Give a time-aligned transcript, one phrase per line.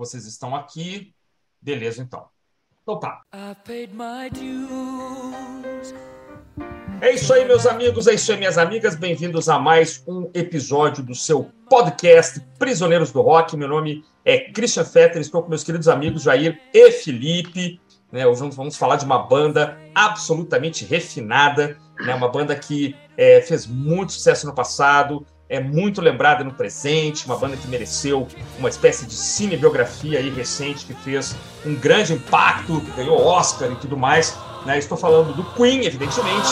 [0.00, 1.12] vocês estão aqui.
[1.60, 2.24] Beleza, então.
[2.82, 3.20] Então tá.
[7.02, 8.94] É isso aí, meus amigos, é isso aí, minhas amigas.
[8.94, 13.54] Bem-vindos a mais um episódio do seu podcast Prisioneiros do Rock.
[13.58, 17.78] Meu nome é Christian Fetter, estou com meus queridos amigos Jair e Felipe.
[18.10, 23.66] Né, hoje vamos falar de uma banda absolutamente refinada, né, uma banda que é, fez
[23.66, 29.04] muito sucesso no passado, é muito lembrada no presente, uma banda que mereceu uma espécie
[29.04, 31.34] de cinebiografia aí recente que fez
[31.66, 34.38] um grande impacto, que ganhou Oscar e tudo mais.
[34.64, 34.78] Né?
[34.78, 36.48] Estou falando do Queen, evidentemente.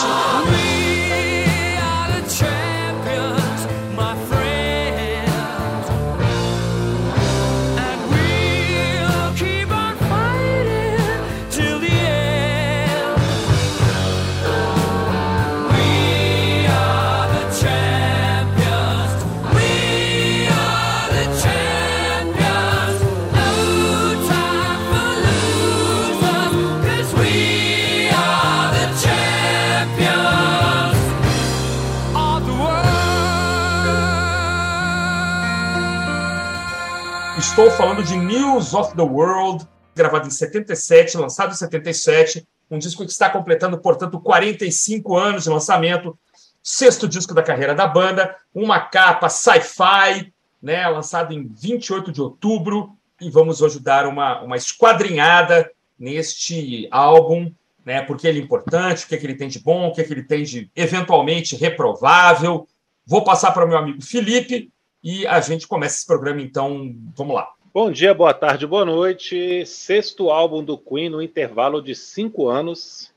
[37.59, 43.03] Estou falando de News of the World, gravado em 77, lançado em 77, um disco
[43.03, 46.17] que está completando, portanto, 45 anos de lançamento,
[46.63, 52.95] sexto disco da carreira da banda, uma capa sci-fi, né, lançado em 28 de outubro,
[53.19, 57.51] e vamos hoje dar uma, uma esquadrinhada neste álbum,
[57.85, 59.99] né, porque ele é importante, o que, é que ele tem de bom, o que,
[59.99, 62.65] é que ele tem de eventualmente reprovável.
[63.05, 64.71] Vou passar para o meu amigo Felipe,
[65.03, 67.53] e a gente começa esse programa, então, vamos lá.
[67.73, 69.65] Bom dia, boa tarde, boa noite.
[69.65, 73.13] Sexto álbum do Queen no intervalo de cinco anos.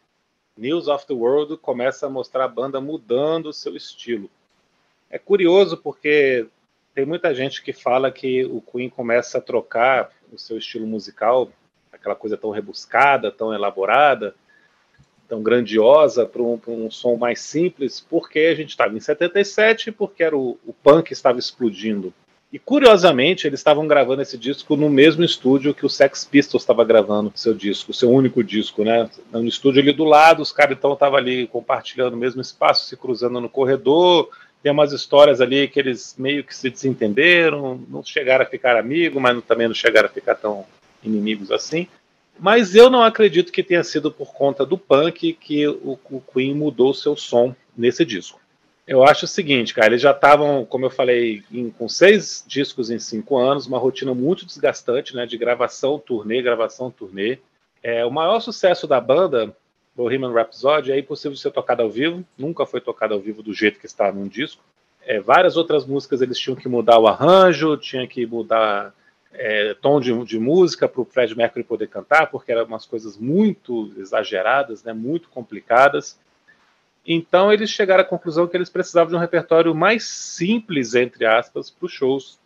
[0.56, 4.30] News of the World começa a mostrar a banda mudando seu estilo.
[5.11, 6.47] É curioso porque
[6.94, 11.50] tem muita gente que fala que o Queen começa a trocar o seu estilo musical,
[11.91, 14.34] aquela coisa tão rebuscada, tão elaborada,
[15.28, 20.23] tão grandiosa para um, um, som mais simples, porque a gente estava em 77, porque
[20.23, 22.13] era o, o punk estava explodindo.
[22.52, 26.85] E curiosamente, eles estavam gravando esse disco no mesmo estúdio que o Sex Pistols estava
[26.85, 29.08] gravando seu disco, seu único disco, né?
[29.33, 32.95] No estúdio ali do lado, os caras então estavam ali compartilhando o mesmo espaço, se
[32.95, 34.29] cruzando no corredor.
[34.63, 39.20] Tem umas histórias ali que eles meio que se desentenderam, não chegaram a ficar amigos,
[39.20, 40.67] mas também não chegaram a ficar tão
[41.02, 41.89] inimigos assim.
[42.42, 46.53] Mas eu não acredito que tenha sido por conta do punk que o, o Queen
[46.53, 48.41] mudou seu som nesse disco.
[48.85, 52.91] Eu acho o seguinte, cara, eles já estavam, como eu falei, em, com seis discos
[52.91, 57.39] em cinco anos, uma rotina muito desgastante, né, de gravação, turnê, gravação, turnê.
[57.81, 59.57] É, o maior sucesso da banda,
[59.95, 63.79] Bohemian Rhapsody, é impossível ser tocado ao vivo, nunca foi tocado ao vivo do jeito
[63.79, 64.64] que está num disco.
[65.07, 68.92] É, várias outras músicas eles tinham que mudar o arranjo, tinha que mudar
[69.35, 73.17] é, tom de, de música para o Fred Mercury poder cantar, porque eram umas coisas
[73.17, 76.19] muito exageradas, né, muito complicadas.
[77.07, 81.70] Então eles chegaram à conclusão que eles precisavam de um repertório mais simples, entre aspas,
[81.70, 82.39] para os shows.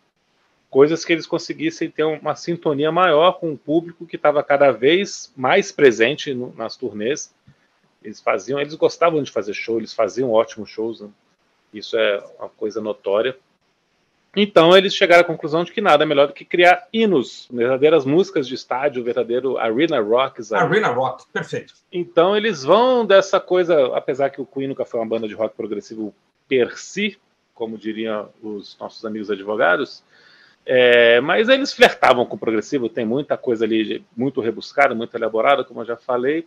[0.69, 5.31] Coisas que eles conseguissem ter uma sintonia maior com o público que estava cada vez
[5.35, 7.33] mais presente no, nas turnês.
[8.03, 11.01] Eles faziam, eles gostavam de fazer show, eles faziam ótimos shows.
[11.01, 11.09] Né?
[11.73, 13.37] Isso é uma coisa notória.
[14.39, 18.05] Então eles chegaram à conclusão de que nada é melhor do que criar hinos, verdadeiras
[18.05, 20.43] músicas de estádio, verdadeiro arena rock.
[20.53, 21.73] Arena rock, perfeito.
[21.91, 25.55] Então eles vão dessa coisa, apesar que o Queen nunca foi uma banda de rock
[25.55, 26.13] progressivo
[26.47, 27.17] per si,
[27.55, 30.03] como diriam os nossos amigos advogados,
[30.63, 35.63] é, mas eles flertavam com o progressivo, tem muita coisa ali muito rebuscada, muito elaborada,
[35.63, 36.45] como eu já falei,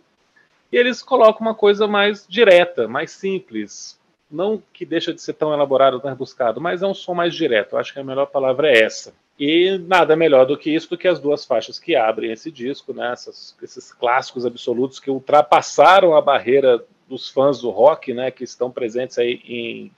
[0.71, 3.99] e eles colocam uma coisa mais direta, mais simples,
[4.31, 7.73] não que deixa de ser tão elaborado, tão rebuscado, mas é um som mais direto.
[7.73, 9.13] Eu acho que a melhor palavra é essa.
[9.39, 12.93] E nada melhor do que isso do que as duas faixas que abrem esse disco,
[12.93, 13.11] né?
[13.11, 18.29] Essas, esses clássicos absolutos que ultrapassaram a barreira dos fãs do rock, né?
[18.29, 19.91] Que estão presentes aí em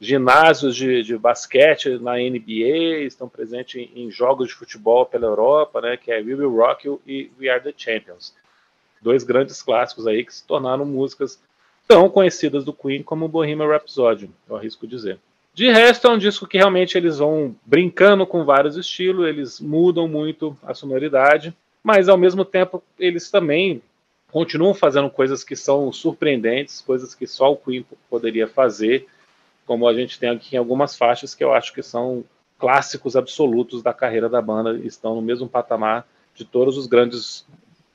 [0.00, 5.80] ginásios de, de basquete na NBA, estão presentes em, em, jogos de futebol pela Europa,
[5.80, 5.96] né?
[5.96, 8.34] Que é We Will Rock You e We Are the Champions.
[9.00, 11.40] Dois grandes clássicos aí que se tornaram músicas
[11.88, 15.18] tão conhecidas do Queen como Bohemian Rhapsody, eu arrisco dizer.
[15.54, 20.06] De resto, é um disco que realmente eles vão brincando com vários estilos, eles mudam
[20.06, 21.52] muito a sonoridade,
[21.82, 23.82] mas ao mesmo tempo eles também
[24.30, 29.08] continuam fazendo coisas que são surpreendentes, coisas que só o Queen poderia fazer,
[29.66, 32.22] como a gente tem aqui em algumas faixas que eu acho que são
[32.58, 37.46] clássicos absolutos da carreira da banda, estão no mesmo patamar de todos os grandes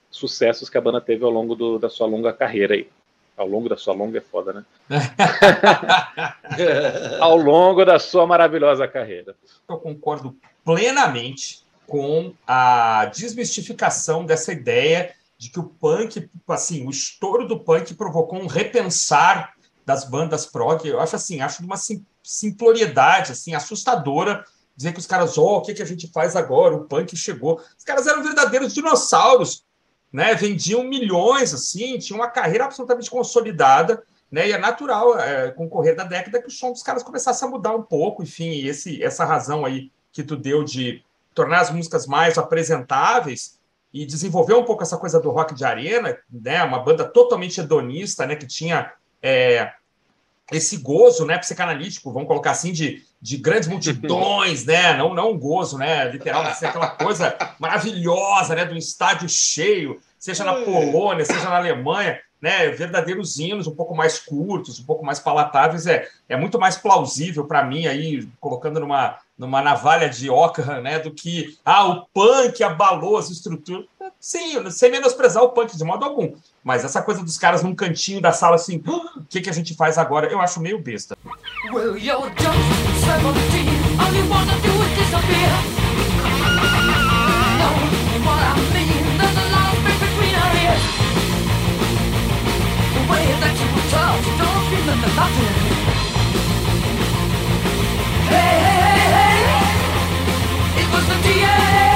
[0.10, 2.88] sucessos que a banda teve ao longo do, da sua longa carreira aí.
[3.36, 4.66] Ao longo da sua longa é foda, né?
[7.20, 9.36] Ao longo da sua maravilhosa carreira.
[9.68, 11.64] Eu concordo plenamente.
[11.86, 18.40] com a desmistificação dessa ideia de que o punk, assim, o estouro do punk provocou
[18.40, 19.54] um repensar
[19.86, 20.88] das bandas prog.
[20.88, 21.76] Eu acho assim, acho de uma
[22.24, 24.46] simploriedade assim assustadora
[24.76, 26.76] dizer que os caras, ó, oh, o que, que a gente faz agora?
[26.76, 27.62] O punk chegou.
[27.78, 29.64] Os caras eram verdadeiros dinossauros,
[30.14, 30.36] né?
[30.36, 34.48] Vendiam milhões, assim, tinham uma carreira absolutamente consolidada, né?
[34.48, 37.44] E é natural, é, com o correr da década, que o som dos caras começasse
[37.44, 41.72] a mudar um pouco, enfim, esse, essa razão aí que tu deu de tornar as
[41.72, 43.60] músicas mais apresentáveis
[43.92, 46.64] e desenvolver um pouco essa coisa do rock de arena, né?
[46.64, 48.36] Uma banda totalmente hedonista, né?
[48.36, 49.74] Que tinha é,
[50.52, 51.40] esse gozo, né?
[51.40, 54.98] Psicanalítico, vamos colocar assim, de, de grandes multidões, né?
[54.98, 56.12] Não, não um gozo, né?
[56.12, 58.66] Literal, mas aquela coisa maravilhosa, né?
[58.66, 64.20] Do estádio cheio, seja na Polônia, seja na Alemanha né, verdadeiros hinos um pouco mais
[64.20, 69.18] curtos, um pouco mais palatáveis, é, é muito mais plausível para mim aí, colocando numa,
[69.38, 73.86] numa navalha de Ockham, né, do que ah, o punk abalou as estruturas.
[74.20, 76.34] Sim, sem menosprezar o punk de modo algum.
[76.62, 79.54] Mas essa coisa dos caras num cantinho da sala assim, ah, o que, que a
[79.54, 80.28] gente faz agora?
[80.28, 81.18] Eu acho meio besta.
[81.74, 84.00] Well, you're just 17.
[84.00, 85.54] All you wanna do is disappear.
[87.58, 87.74] Know
[88.22, 89.06] what I mean?
[89.18, 90.84] There's a lot of space between our ears.
[92.94, 95.56] The way that you touch, don't feel that there's nothing.
[98.30, 99.42] Hey, hey, hey, hey!
[100.82, 101.90] It was the DNA.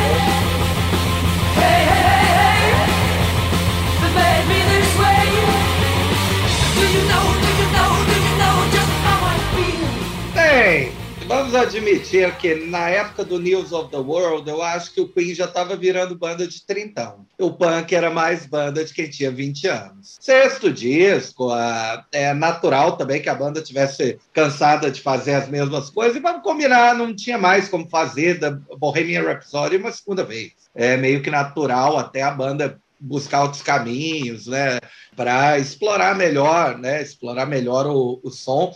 [1.61, 2.81] Hey, hey, hey, hey!
[4.01, 5.21] That made me this way.
[6.77, 7.26] Do you know?
[11.27, 15.35] Vamos admitir que na época do News of the World, eu acho que o Queen
[15.35, 17.27] já estava virando banda de trintão.
[17.37, 20.17] O punk era mais banda de quem tinha 20 anos.
[20.19, 21.49] Sexto disco,
[22.11, 26.41] é natural também que a banda tivesse cansada de fazer as mesmas coisas, e vamos
[26.41, 28.49] combinar, não tinha mais como fazer da
[28.79, 30.53] Bohemian Rhapsody uma segunda vez.
[30.73, 34.79] É meio que natural até a banda buscar outros caminhos, né,
[35.15, 38.73] para explorar melhor, né, explorar melhor o, o som.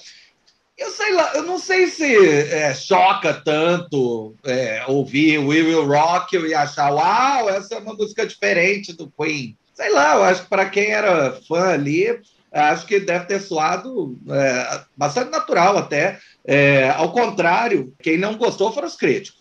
[0.82, 2.04] Eu sei lá, eu não sei se
[2.52, 8.26] é, choca tanto é, ouvir We Will Rock e achar, uau, essa é uma música
[8.26, 9.56] diferente do Queen.
[9.76, 12.20] Sei lá, eu acho que para quem era fã ali,
[12.52, 16.18] acho que deve ter soado é, bastante natural até.
[16.44, 19.41] É, ao contrário, quem não gostou foram os críticos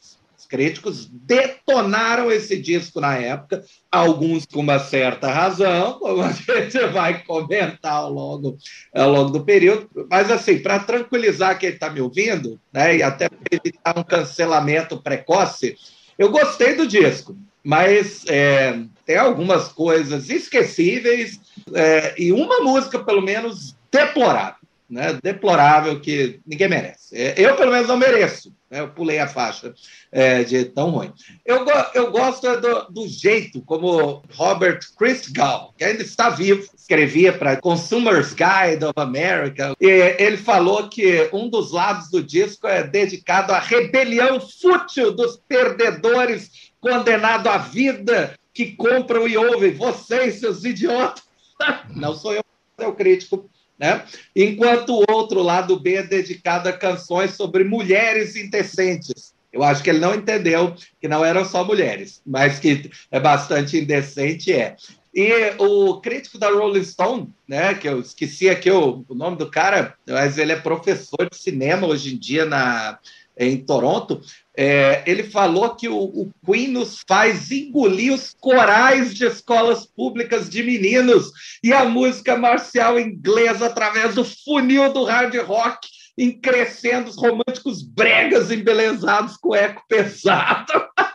[0.51, 7.23] críticos detonaram esse disco na época, alguns com uma certa razão, como a gente vai
[7.23, 8.59] comentar ao longo,
[8.93, 9.89] ao longo do período.
[10.11, 15.77] Mas, assim, para tranquilizar quem está me ouvindo, né, e até evitar um cancelamento precoce,
[16.19, 18.77] eu gostei do disco, mas é,
[19.07, 21.41] tem algumas coisas esquecíveis
[21.73, 24.60] é, e uma música, pelo menos, deplorável.
[24.91, 27.17] Né, deplorável que ninguém merece.
[27.17, 28.53] É, eu, pelo menos, não mereço.
[28.69, 29.73] Né, eu pulei a faixa
[30.11, 31.13] é, de tão ruim.
[31.47, 31.65] Eu,
[31.95, 37.61] eu gosto é do, do, jeito como Robert Christgau, que ainda está vivo, escrevia para
[37.61, 43.53] Consumers Guide of America, e ele falou que um dos lados do disco é dedicado
[43.53, 49.73] à rebelião fútil dos perdedores condenados à vida que compram e ouvem.
[49.73, 51.23] Vocês, seus idiotas!
[51.95, 52.43] Não sou eu,
[52.79, 53.49] é o crítico
[53.81, 54.05] né?
[54.37, 59.33] Enquanto o outro lado B é dedicado a canções sobre mulheres indecentes.
[59.51, 63.79] Eu acho que ele não entendeu que não eram só mulheres, mas que é bastante
[63.79, 64.77] indecente, é.
[65.13, 69.51] E o crítico da Rolling Stone, né, que eu esqueci aqui o, o nome do
[69.51, 72.97] cara, mas ele é professor de cinema hoje em dia na,
[73.37, 74.21] em Toronto,
[74.63, 80.51] é, ele falou que o, o, Queen nos faz engolir os corais de escolas públicas
[80.51, 81.33] de meninos
[81.65, 85.89] e a música marcial inglesa através do funil do hard rock
[86.19, 90.71] em crescendos românticos bregas embelezados com eco pesado.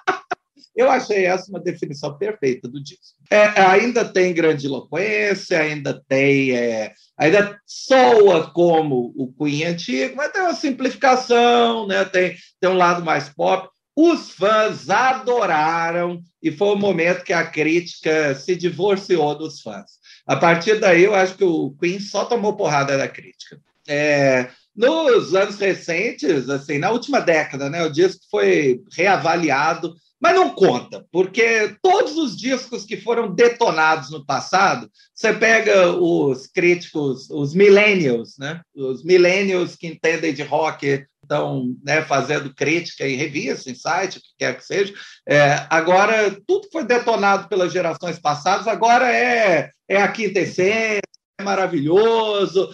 [0.75, 3.15] Eu achei essa uma definição perfeita do disco.
[3.31, 6.51] É, ainda tem grandiloquência, ainda tem.
[6.51, 12.03] É, ainda soa como o Queen antigo, mas tem uma simplificação, né?
[12.03, 13.69] tem, tem um lado mais pop.
[13.95, 19.91] Os fãs adoraram e foi o momento que a crítica se divorciou dos fãs.
[20.27, 23.57] A partir daí, eu acho que o Queen só tomou porrada da crítica.
[23.87, 30.49] É, nos anos recentes, assim, na última década, né, o disco foi reavaliado, mas não
[30.49, 37.53] conta, porque todos os discos que foram detonados no passado, você pega os críticos, os
[37.53, 43.75] millennials, né, os millennials que entendem de rock, estão né, fazendo crítica em revista, em
[43.75, 44.93] site, o que quer que seja.
[45.27, 51.01] É, agora, tudo foi detonado pelas gerações passadas, agora é, é a quinta essência,
[51.39, 52.69] é maravilhoso,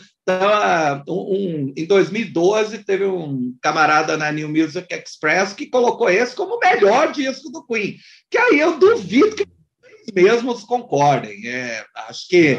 [1.01, 6.55] Então, um, em 2012, teve um camarada na New Music Express que colocou esse como
[6.55, 7.97] o melhor disco do Queen.
[8.29, 9.43] Que aí eu duvido que
[9.83, 11.47] eles mesmos concordem.
[11.47, 12.57] É, acho que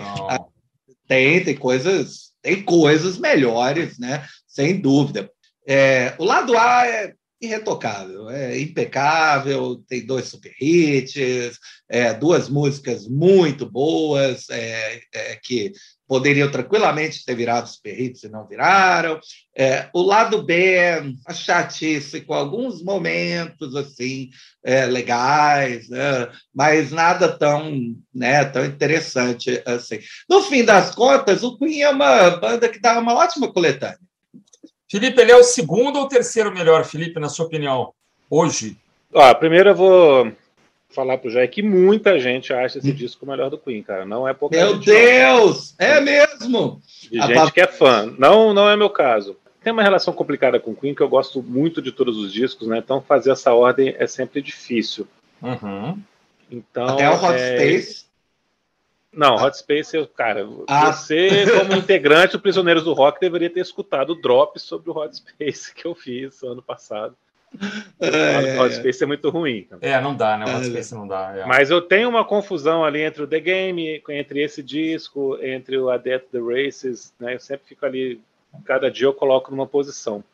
[1.07, 4.27] tem, tem coisas, tem coisas melhores, né?
[4.47, 5.31] Sem dúvida.
[5.67, 13.09] É, o lado A é irretocável, é impecável, tem dois super hits, é, duas músicas
[13.09, 15.73] muito boas, é, é, que
[16.13, 19.19] poderiam tranquilamente ter virado super hits e não viraram.
[19.57, 24.29] É, o lado B é a chatice, com alguns momentos assim
[24.63, 26.29] é, legais, né?
[26.55, 30.01] mas nada tão, né, tão interessante assim.
[30.29, 33.99] No fim das contas, o Queen é uma banda que dá uma ótima coletânea.
[34.91, 37.95] Felipe, ele é o segundo ou terceiro melhor, Felipe, na sua opinião,
[38.29, 38.77] hoje?
[39.15, 40.33] Ah, primeiro eu vou
[40.93, 44.05] falar pro Jair que muita gente acha esse disco o melhor do Queen, cara.
[44.05, 45.75] Não é pouca Meu Deus!
[45.79, 45.87] Não.
[45.87, 46.81] É mesmo!
[47.11, 48.13] De A gente que é fã.
[48.19, 49.37] Não, não é meu caso.
[49.63, 52.67] Tem uma relação complicada com o Queen, que eu gosto muito de todos os discos,
[52.67, 52.79] né?
[52.79, 55.07] Então fazer essa ordem é sempre difícil.
[55.41, 56.01] Uhum.
[56.51, 57.57] Então, Até o Hot é...
[57.57, 58.13] Space.
[59.13, 60.91] Não, Hot Space, eu, cara, ah.
[60.91, 65.15] você, como integrante do Prisioneiros do Rock, deveria ter escutado o drop sobre o Hot
[65.15, 67.15] Space que eu fiz ano passado.
[68.01, 69.67] É, o Space é muito ruim.
[69.81, 70.47] É, não dá, né?
[70.47, 70.71] O Hot é.
[70.71, 71.35] Space não dá.
[71.37, 71.47] É.
[71.47, 75.91] Mas eu tenho uma confusão ali entre o The Game, entre esse disco, entre o
[75.91, 77.35] A Death the Races, né?
[77.35, 78.21] Eu sempre fico ali,
[78.65, 80.25] cada dia eu coloco numa posição.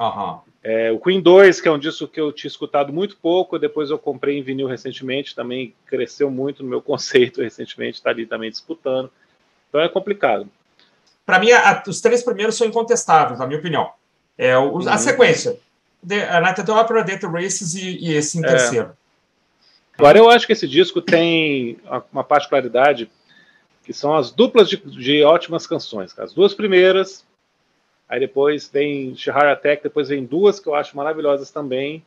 [0.00, 0.38] Uhum.
[0.62, 3.90] É, o Queen 2, que é um disco que eu tinha escutado muito pouco, depois
[3.90, 8.50] eu comprei em vinil recentemente, também cresceu muito no meu conceito recentemente, está ali também
[8.50, 9.10] disputando.
[9.68, 10.48] Então é complicado.
[11.26, 13.90] Para mim, a, os três primeiros são incontestáveis, na minha opinião.
[14.36, 14.88] É, o, uhum.
[14.88, 15.58] A sequência:
[16.06, 18.48] The, a Night at the Opera, Races e, e esse em é.
[18.48, 18.96] terceiro.
[19.96, 21.78] Agora, eu acho que esse disco tem
[22.12, 23.10] uma particularidade
[23.82, 26.16] que são as duplas de, de ótimas canções.
[26.18, 27.26] As duas primeiras
[28.08, 32.02] Aí depois vem Shihara Attack, depois vem duas que eu acho maravilhosas também.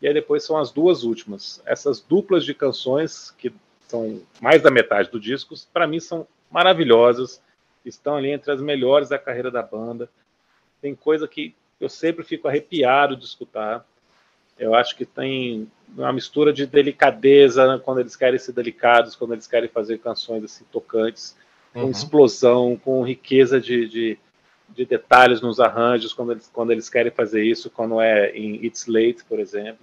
[0.00, 1.62] E aí depois são as duas últimas.
[1.66, 3.52] Essas duplas de canções, que
[3.86, 7.40] são mais da metade do disco, para mim são maravilhosas.
[7.84, 10.08] Estão ali entre as melhores da carreira da banda.
[10.80, 13.84] Tem coisa que eu sempre fico arrepiado de escutar.
[14.58, 19.32] Eu acho que tem uma mistura de delicadeza né, quando eles querem ser delicados, quando
[19.32, 21.36] eles querem fazer canções assim tocantes,
[21.72, 21.90] com uhum.
[21.90, 24.18] explosão, com riqueza de, de
[24.74, 28.86] de detalhes nos arranjos quando eles, quando eles querem fazer isso, quando é em It's
[28.86, 29.80] Late, por exemplo.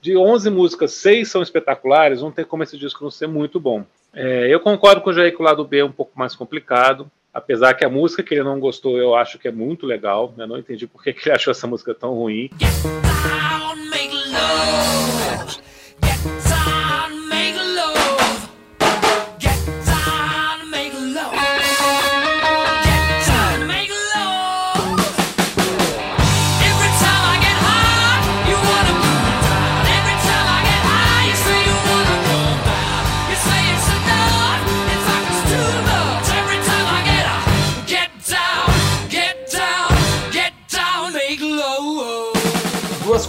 [0.00, 3.84] De 11 músicas, seis são espetaculares, não tem como esse disco não ser muito bom.
[4.14, 7.10] É, eu concordo com o Jair que o lado B é um pouco mais complicado,
[7.38, 10.34] apesar que a música que ele não gostou eu acho que é muito legal.
[10.36, 12.50] Eu não entendi por que, que ele achou essa música tão ruim.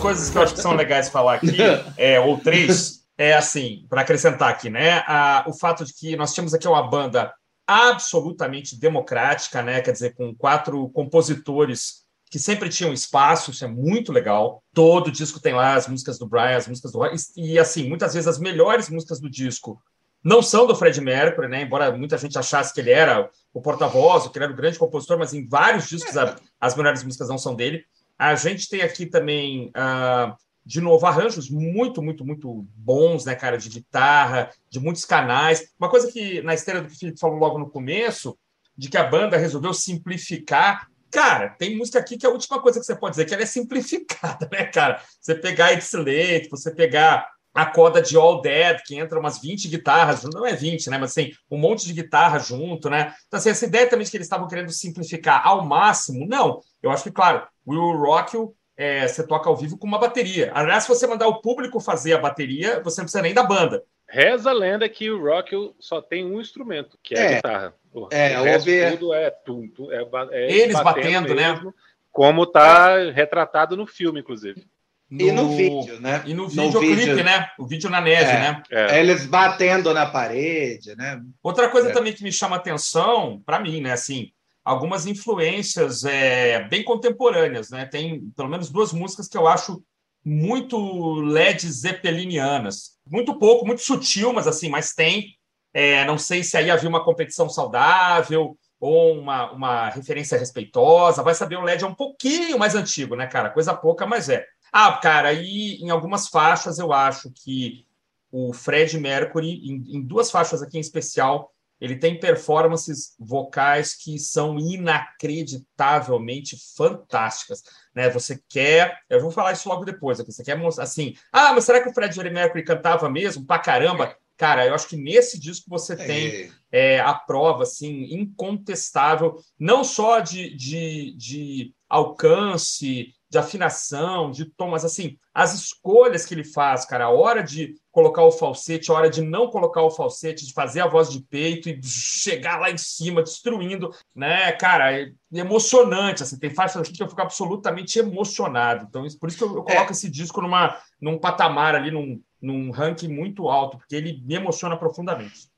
[0.09, 1.57] Coisas que eu acho que são legais falar aqui,
[1.97, 5.03] é, ou três, é assim, para acrescentar aqui, né?
[5.05, 7.31] A, o fato de que nós tínhamos aqui uma banda
[7.67, 9.81] absolutamente democrática, né?
[9.81, 14.63] Quer dizer, com quatro compositores que sempre tinham espaço, isso é muito legal.
[14.73, 18.13] Todo disco tem lá as músicas do Brian, as músicas do Roy, e assim, muitas
[18.13, 19.79] vezes as melhores músicas do disco
[20.23, 21.61] não são do Fred Mercury, né?
[21.61, 25.17] Embora muita gente achasse que ele era o porta-voz, que ele era o grande compositor,
[25.17, 26.15] mas em vários discos
[26.59, 27.85] as melhores músicas não são dele.
[28.19, 30.35] A gente tem aqui também, uh,
[30.65, 35.71] de novo, arranjos muito, muito, muito bons, né, cara, de guitarra, de muitos canais.
[35.79, 38.37] Uma coisa que, na esteira do que o Felipe falou logo no começo,
[38.77, 40.89] de que a banda resolveu simplificar.
[41.09, 43.43] Cara, tem música aqui que é a última coisa que você pode dizer, que ela
[43.43, 45.01] é simplificada, né, cara?
[45.19, 49.67] Você pegar It's Late, você pegar a coda de All Dead, que entra umas 20
[49.67, 50.97] guitarras, não é 20, né?
[50.97, 53.13] Mas assim, um monte de guitarra junto, né?
[53.27, 56.61] Então, assim, essa ideia também de que eles estavam querendo simplificar ao máximo, não.
[56.81, 58.37] Eu acho que, claro, o Will Rock
[58.77, 60.51] é, você toca ao vivo com uma bateria.
[60.53, 63.83] Aliás, se você mandar o público fazer a bateria, você não precisa nem da banda.
[64.07, 67.75] Reza a lenda que o Rock só tem um instrumento, que é, é a guitarra.
[67.93, 69.91] O, é, o resto tudo é tudo.
[69.91, 71.51] É, é eles batendo, batendo né?
[71.51, 71.73] mesmo, né?
[72.11, 74.65] Como está retratado no filme, inclusive.
[75.09, 75.25] No...
[75.25, 76.23] E no vídeo, né?
[76.25, 77.23] E no videoclipe, vídeo...
[77.23, 77.49] né?
[77.57, 78.63] O vídeo na neve, é, né?
[78.69, 78.99] É.
[78.99, 81.19] Eles batendo na parede, né?
[81.41, 81.91] Outra coisa é.
[81.91, 83.93] também que me chama atenção, para mim, né?
[83.93, 84.31] Assim,
[84.63, 87.85] algumas influências é, bem contemporâneas, né?
[87.85, 89.83] Tem pelo menos duas músicas que eu acho
[90.23, 92.99] muito Led Zeppelinianas.
[93.09, 95.35] Muito pouco, muito sutil, mas assim, mas tem.
[95.73, 101.35] É, não sei se aí havia uma competição saudável, ou uma, uma referência respeitosa, vai
[101.35, 103.49] saber o LED é um pouquinho mais antigo, né, cara?
[103.49, 104.45] Coisa pouca, mas é.
[104.71, 107.85] Ah, cara, e em algumas faixas eu acho que
[108.31, 114.19] o Fred Mercury, em, em duas faixas aqui em especial, ele tem performances vocais que
[114.19, 117.63] são inacreditavelmente fantásticas.
[117.95, 118.09] Né?
[118.09, 118.99] Você quer.
[119.09, 120.31] Eu vou falar isso logo depois aqui.
[120.31, 121.15] Você quer mostrar assim.
[121.31, 123.45] Ah, mas será que o Fred Mercury cantava mesmo?
[123.45, 124.13] Pra caramba?
[124.35, 130.21] Cara, eu acho que nesse disco você tem é, a prova assim, incontestável, não só
[130.21, 136.83] de, de, de alcance, de afinação, de tom, mas assim, as escolhas que ele faz,
[136.83, 140.53] cara, a hora de colocar o falsete, a hora de não colocar o falsete, de
[140.53, 146.23] fazer a voz de peito e chegar lá em cima, destruindo, né, cara, é emocionante,
[146.23, 149.63] assim, tem faixas aqui que eu fico absolutamente emocionado, então por isso que eu, eu
[149.63, 149.91] coloco é.
[149.91, 154.75] esse disco numa, num patamar ali, num, num ranking muito alto, porque ele me emociona
[154.75, 155.49] profundamente.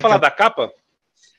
[0.00, 0.72] Falar da capa?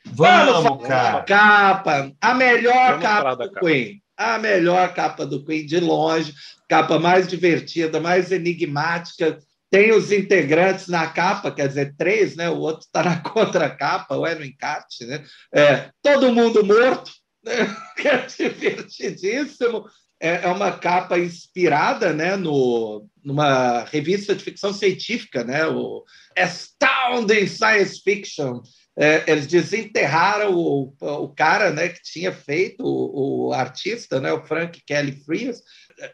[0.06, 1.24] Vamos, Vamos cara.
[1.24, 3.66] Capa, a melhor Vamos capa do capa.
[3.66, 4.03] Queen.
[4.24, 6.34] A melhor capa do Queen, de longe,
[6.70, 9.38] capa mais divertida, mais enigmática.
[9.70, 12.50] Tem os integrantes na capa, quer dizer, três, né?
[12.50, 15.24] O outro está na contracapa, ou é no encarte, né?
[15.54, 17.12] É, todo mundo morto,
[17.44, 17.76] né?
[17.98, 19.86] que é divertidíssimo.
[20.20, 26.06] É, é uma capa inspirada né, no, numa revista de ficção científica, né, o
[26.38, 28.62] Astounding Science Fiction.
[28.98, 34.44] É, eles desenterraram o, o cara né, que tinha feito, o, o artista, né, o
[34.44, 35.62] Frank Kelly Freas,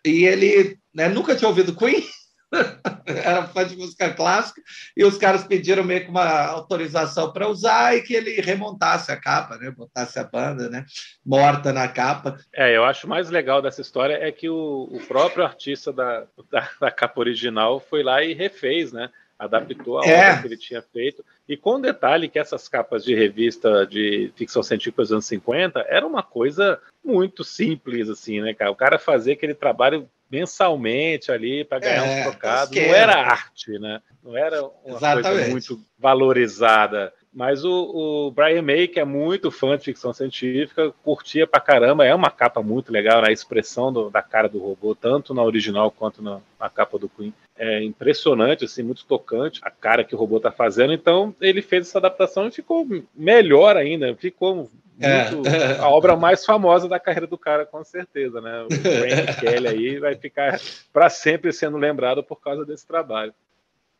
[0.06, 2.04] e ele né, nunca tinha ouvido Queen,
[3.06, 4.62] era fã de música clássica,
[4.96, 9.18] e os caras pediram meio que uma autorização para usar e que ele remontasse a
[9.18, 9.72] capa, né?
[9.72, 10.86] Botasse a banda, né?
[11.26, 12.38] Morta na capa.
[12.54, 16.70] É, eu acho mais legal dessa história é que o, o próprio artista da, da,
[16.80, 19.10] da, capa original foi lá e refez, né?
[19.40, 20.32] Adaptou a é.
[20.32, 21.24] obra que ele tinha feito.
[21.48, 26.06] E com detalhe que essas capas de revista de ficção científica dos anos 50 era
[26.06, 28.70] uma coisa muito simples, assim, né, cara?
[28.70, 32.76] O cara fazia aquele trabalho mensalmente ali para ganhar é, um trocado.
[32.76, 34.02] Não era arte, né?
[34.22, 35.30] Não era uma Exatamente.
[35.30, 37.14] coisa muito valorizada.
[37.32, 42.06] Mas o, o, Brian May, que é muito fã de ficção científica, curtia pra caramba.
[42.06, 43.30] É uma capa muito legal, né?
[43.30, 47.08] a expressão do, da cara do robô, tanto na original quanto na, na, capa do
[47.08, 47.34] Queen.
[47.56, 50.92] É impressionante, assim, muito tocante a cara que o robô tá fazendo.
[50.92, 54.16] Então, ele fez essa adaptação e ficou melhor ainda.
[54.16, 55.80] Ficou muito, é.
[55.80, 58.64] a obra mais famosa da carreira do cara, com certeza, né?
[58.64, 60.60] O Frank Kelly aí vai ficar
[60.92, 63.34] para sempre sendo lembrado por causa desse trabalho.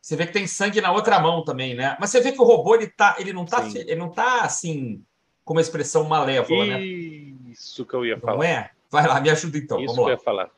[0.00, 1.96] Você vê que tem sangue na outra mão também, né?
[2.00, 5.04] Mas você vê que o robô ele tá, ele não tá, ele não tá assim
[5.44, 6.80] com uma expressão malévola, Isso né?
[6.80, 8.34] Isso que eu ia falar.
[8.34, 8.70] Não é?
[8.90, 9.80] Vai lá, me ajuda então.
[9.80, 10.50] Isso que eu ia falar.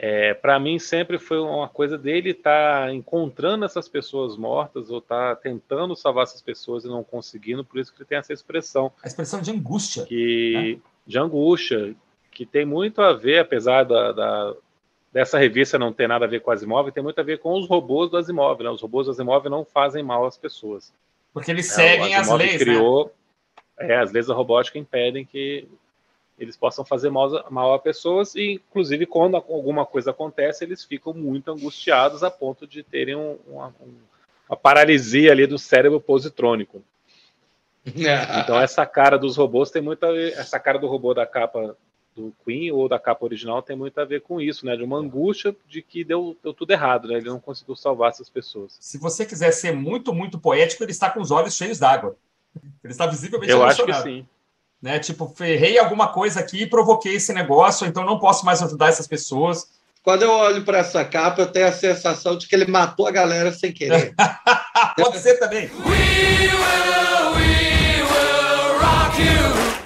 [0.00, 4.98] É, para mim sempre foi uma coisa dele estar tá encontrando essas pessoas mortas ou
[4.98, 8.32] estar tá tentando salvar essas pessoas e não conseguindo, por isso que ele tem essa
[8.32, 8.92] expressão.
[9.02, 10.06] A expressão de angústia.
[10.06, 10.90] Que, né?
[11.04, 11.96] De angústia,
[12.30, 14.54] que tem muito a ver, apesar da, da,
[15.12, 17.52] dessa revista não ter nada a ver com as imóveis, tem muito a ver com
[17.58, 18.62] os robôs do Asimov.
[18.62, 18.70] Né?
[18.70, 20.92] Os robôs do Asimov não fazem mal às pessoas.
[21.32, 22.58] Porque eles é, seguem as leis, né?
[22.58, 23.12] criou,
[23.78, 23.92] né?
[23.92, 25.68] É, as leis da robótica impedem que
[26.38, 31.12] eles possam fazer mal, mal a pessoas e, inclusive, quando alguma coisa acontece, eles ficam
[31.12, 33.74] muito angustiados a ponto de terem um, uma,
[34.48, 36.82] uma, paralisia ali do cérebro positrônico.
[37.84, 41.76] então, essa cara dos robôs tem muito a ver, essa cara do robô da capa
[42.22, 44.76] do Queen ou da capa original tem muito a ver com isso, né?
[44.76, 47.14] De uma angústia de que deu, deu tudo errado, né?
[47.14, 48.76] Ele não conseguiu salvar essas pessoas.
[48.80, 52.16] Se você quiser ser muito, muito poético, ele está com os olhos cheios d'água.
[52.82, 54.26] Ele está visivelmente Eu acho que sim
[54.80, 54.98] né?
[54.98, 59.06] Tipo, ferrei alguma coisa aqui e provoquei esse negócio, então não posso mais ajudar essas
[59.06, 59.68] pessoas.
[60.02, 63.10] Quando eu olho para essa capa, eu tenho a sensação de que ele matou a
[63.10, 64.14] galera sem querer.
[64.96, 65.68] Pode ser também.
[65.84, 69.77] We will, we will rock you.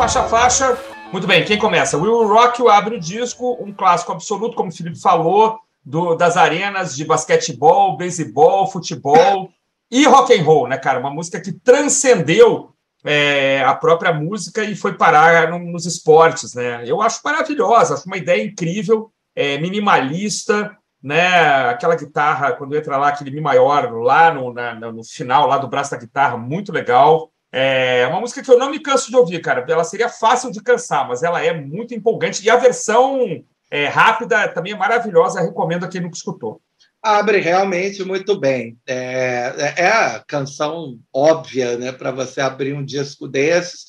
[0.00, 0.78] Faixa a faixa.
[1.12, 1.98] Muito bem, quem começa?
[1.98, 6.96] Will Rock abre o disco, um clássico absoluto, como o Felipe falou, do, das arenas
[6.96, 9.50] de basquetebol, beisebol, futebol
[9.90, 10.98] e rock and roll, né, cara?
[10.98, 12.70] Uma música que transcendeu
[13.04, 16.82] é, a própria música e foi parar no, nos esportes, né?
[16.86, 21.68] Eu acho maravilhosa, acho uma ideia incrível, é, minimalista, né?
[21.68, 25.68] Aquela guitarra, quando entra lá, aquele Mi maior lá no, na, no final lá do
[25.68, 29.40] braço da guitarra, muito legal É uma música que eu não me canso de ouvir,
[29.40, 29.64] cara.
[29.68, 32.44] Ela seria fácil de cansar, mas ela é muito empolgante.
[32.44, 35.40] E a versão é, rápida também é maravilhosa.
[35.40, 36.60] Recomendo a quem nunca escutou.
[37.02, 38.78] Abre realmente muito bem.
[38.86, 43.86] É, é a canção óbvia né, para você abrir um disco desses.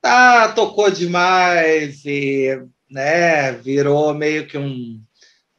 [0.00, 5.02] Tá, tocou demais e né, virou meio que um,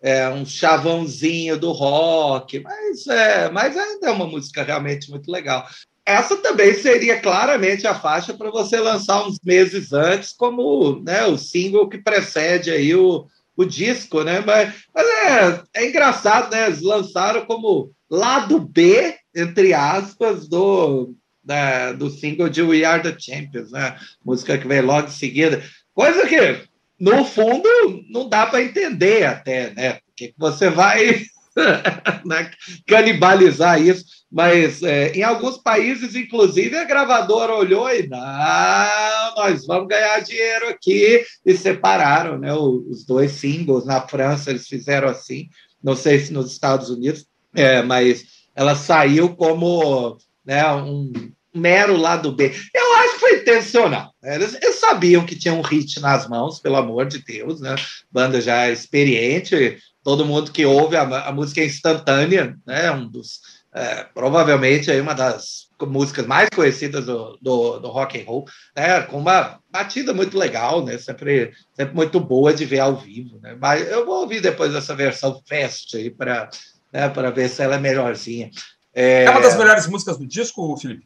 [0.02, 5.68] é, um chavãozinho do rock, mas, é, mas ainda é uma música realmente muito legal.
[6.06, 11.36] Essa também seria claramente a faixa para você lançar uns meses antes, como né, o
[11.36, 13.26] single que precede aí o,
[13.58, 14.44] o disco, né?
[14.46, 16.68] Mas, mas é, é engraçado, né?
[16.68, 23.16] Eles lançaram como lado B, entre aspas, do, da, do single de We Are the
[23.18, 23.98] Champions, né?
[24.24, 25.64] Música que vem logo em seguida.
[25.92, 26.68] Coisa que,
[27.00, 27.68] no fundo,
[28.10, 30.00] não dá para entender até, né?
[30.06, 31.26] Porque você vai né,
[32.86, 34.06] canibalizar isso.
[34.32, 40.68] Mas é, em alguns países, inclusive, a gravadora olhou e não, nós vamos ganhar dinheiro
[40.70, 43.86] aqui e separaram né, os dois singles.
[43.86, 45.48] Na França eles fizeram assim,
[45.82, 51.12] não sei se nos Estados Unidos, é, mas ela saiu como né, um
[51.54, 52.54] mero lado B.
[52.74, 54.14] Eu acho que foi intencional.
[54.22, 54.36] Né?
[54.36, 57.76] Eles, eles, sabiam que tinha um hit nas mãos, pelo amor de Deus, né?
[58.12, 62.92] Banda já experiente, todo mundo que ouve a, a música é instantânea, né?
[62.92, 63.42] Um dos
[63.74, 69.02] é, provavelmente aí uma das músicas mais conhecidas do, do, do, rock and roll, né,
[69.02, 73.58] com uma batida muito legal, né, sempre, sempre muito boa de ver ao vivo, né,
[73.60, 76.50] mas eu vou ouvir depois essa versão fest aí para
[76.94, 78.50] né, para ver se ela é melhorzinha.
[78.94, 79.26] É...
[79.26, 81.06] é uma das melhores músicas do disco, Felipe?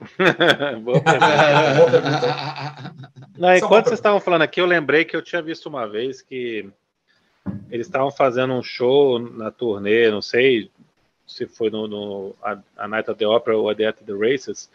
[3.36, 6.70] Não, enquanto vocês estavam falando aqui, eu lembrei que eu tinha visto uma vez que
[7.70, 10.70] eles estavam fazendo um show na turnê, não sei,
[11.26, 14.12] se foi no, no a, a, Night of the Opera ou a The at the
[14.12, 14.70] Races,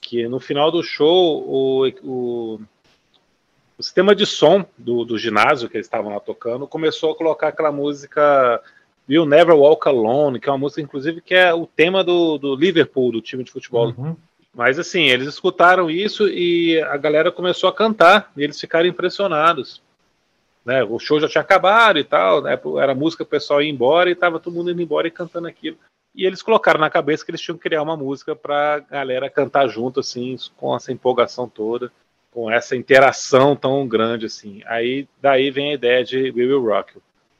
[0.00, 2.60] que no final do show o, o,
[3.78, 7.48] o sistema de som do, do ginásio que eles estavam lá tocando começou a colocar
[7.48, 8.62] aquela música
[9.08, 12.54] You'll Never Walk Alone, que é uma música, inclusive, que é o tema do, do
[12.54, 13.88] Liverpool, do time de futebol.
[13.88, 14.16] Uhum.
[14.54, 19.82] Mas assim, eles escutaram isso e a galera começou a cantar, e eles ficaram impressionados.
[20.64, 20.82] Né?
[20.84, 22.58] O show já tinha acabado e tal, né?
[22.78, 25.78] era música, o pessoal ia embora e estava todo mundo indo embora e cantando aquilo.
[26.14, 29.30] E eles colocaram na cabeça que eles tinham que criar uma música para a galera
[29.30, 31.90] cantar junto, assim, com essa empolgação toda,
[32.32, 34.60] com essa interação tão grande, assim.
[34.66, 36.94] Aí, daí vem a ideia de We Will Rock.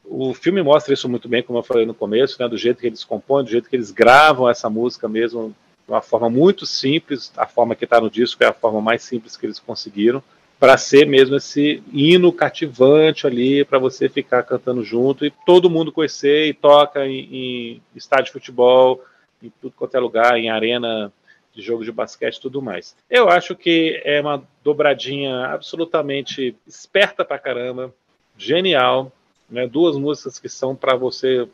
[0.05, 2.87] O filme mostra isso muito bem, como eu falei no começo, né, do jeito que
[2.87, 5.55] eles compõem, do jeito que eles gravam essa música mesmo,
[5.85, 9.03] de uma forma muito simples, a forma que está no disco é a forma mais
[9.03, 10.23] simples que eles conseguiram,
[10.61, 15.91] para ser mesmo esse hino cativante ali para você ficar cantando junto e todo mundo
[15.91, 19.03] conhecer e toca em, em, estádio de futebol,
[19.43, 21.11] em tudo quanto é lugar, em arena
[21.55, 22.95] de jogo de basquete e tudo mais.
[23.09, 27.93] Eu acho que é uma dobradinha absolutamente esperta pra caramba,
[28.37, 29.11] genial,
[29.49, 29.67] né?
[29.67, 31.49] Duas músicas que são para você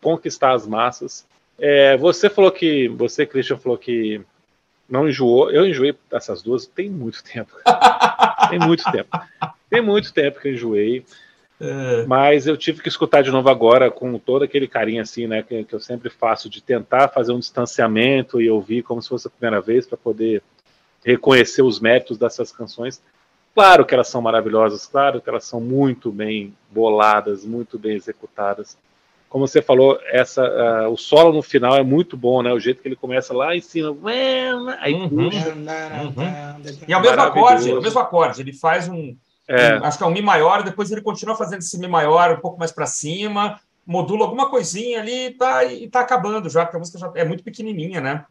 [0.00, 1.26] conquistar as massas.
[1.58, 4.20] É, você falou que, você Christian falou que
[4.88, 5.50] não enjoou.
[5.50, 7.52] Eu enjoei dessas duas tem muito tempo.
[8.48, 9.18] tem muito tempo.
[9.68, 11.04] Tem muito tempo que eu enjoei.
[11.58, 12.04] É.
[12.06, 15.64] Mas eu tive que escutar de novo agora com todo aquele carinho assim, né, que,
[15.64, 19.30] que, eu sempre faço de tentar fazer um distanciamento e ouvir como se fosse a
[19.30, 20.42] primeira vez para poder
[21.04, 23.00] reconhecer os méritos dessas canções.
[23.54, 28.76] Claro que elas são maravilhosas, claro que elas são muito bem boladas, muito bem executadas
[29.28, 30.42] como você falou, essa,
[30.86, 32.52] uh, o solo no final é muito bom, né?
[32.52, 33.96] O jeito que ele começa lá em cima,
[34.80, 35.08] aí uhum.
[35.08, 35.48] puxa.
[35.52, 36.62] Uhum.
[36.86, 38.40] E é o mesmo acorde, é o mesmo acorde.
[38.40, 39.16] Ele faz um,
[39.48, 39.78] é.
[39.78, 42.40] um, acho que é um mi maior, depois ele continua fazendo esse mi maior um
[42.40, 46.76] pouco mais para cima, modula alguma coisinha ali e tá, e tá acabando já, porque
[46.76, 48.24] a música já é muito pequenininha, né?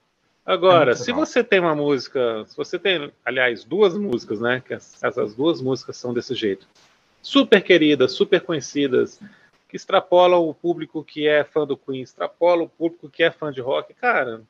[0.46, 4.62] Agora, é se você tem uma música, se você tem, aliás, duas músicas, né?
[4.66, 6.68] Que essas duas músicas são desse jeito,
[7.22, 9.20] super queridas, super conhecidas
[9.76, 13.52] que extrapola o público que é fã do Queen, extrapola o público que é fã
[13.52, 13.94] de rock.
[13.94, 14.42] Cara,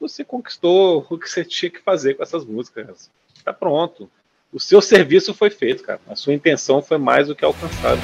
[0.00, 3.10] você conquistou o que você tinha que fazer com essas músicas.
[3.44, 4.10] Tá pronto.
[4.50, 6.00] O seu serviço foi feito, cara.
[6.08, 8.00] A sua intenção foi mais do que alcançada.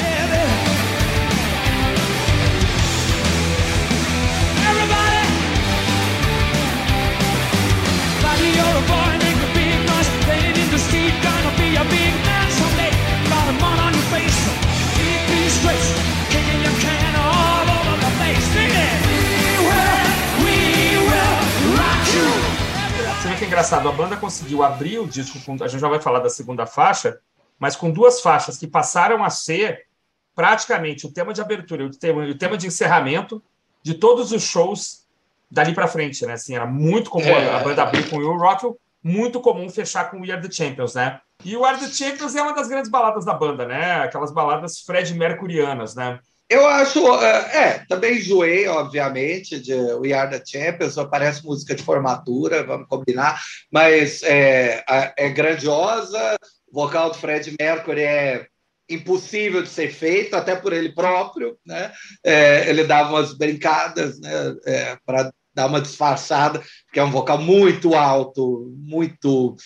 [23.44, 26.66] Engraçado, a banda conseguiu abrir o disco, com, a gente já vai falar da segunda
[26.66, 27.18] faixa,
[27.58, 29.86] mas com duas faixas que passaram a ser
[30.34, 33.42] praticamente o tema de abertura, o tema, o tema de encerramento
[33.82, 35.06] de todos os shows
[35.50, 36.34] dali para frente, né?
[36.34, 37.54] Assim, era muito comum é.
[37.54, 38.66] a banda abrir com o Rock,
[39.02, 41.20] muito comum fechar com We Are the Champions, né?
[41.44, 44.02] E o Are the Champions é uma das grandes baladas da banda, né?
[44.02, 46.18] Aquelas baladas Fred Mercurianas, né?
[46.48, 51.82] Eu acho, é, é, também enjoei, obviamente, de We Are the Champions, parece música de
[51.82, 54.84] formatura, vamos combinar, mas é,
[55.16, 56.36] é grandiosa,
[56.68, 58.46] o vocal do Fred Mercury é
[58.88, 61.92] impossível de ser feito, até por ele próprio, né?
[62.24, 64.30] É, ele dava umas brincadas né?
[64.64, 69.56] É, para dar uma disfarçada, porque é um vocal muito alto, muito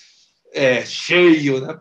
[0.55, 1.79] é, cheio, né?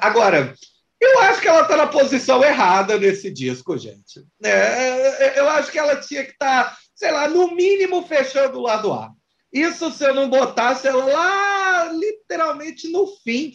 [0.00, 0.52] Agora,
[1.00, 4.22] eu acho que ela está na posição errada nesse disco, gente.
[4.44, 8.58] É, é, eu acho que ela tinha que estar, tá, sei lá, no mínimo fechando
[8.58, 9.10] o lado A.
[9.52, 13.52] Isso se eu não botasse ela lá, literalmente no fim.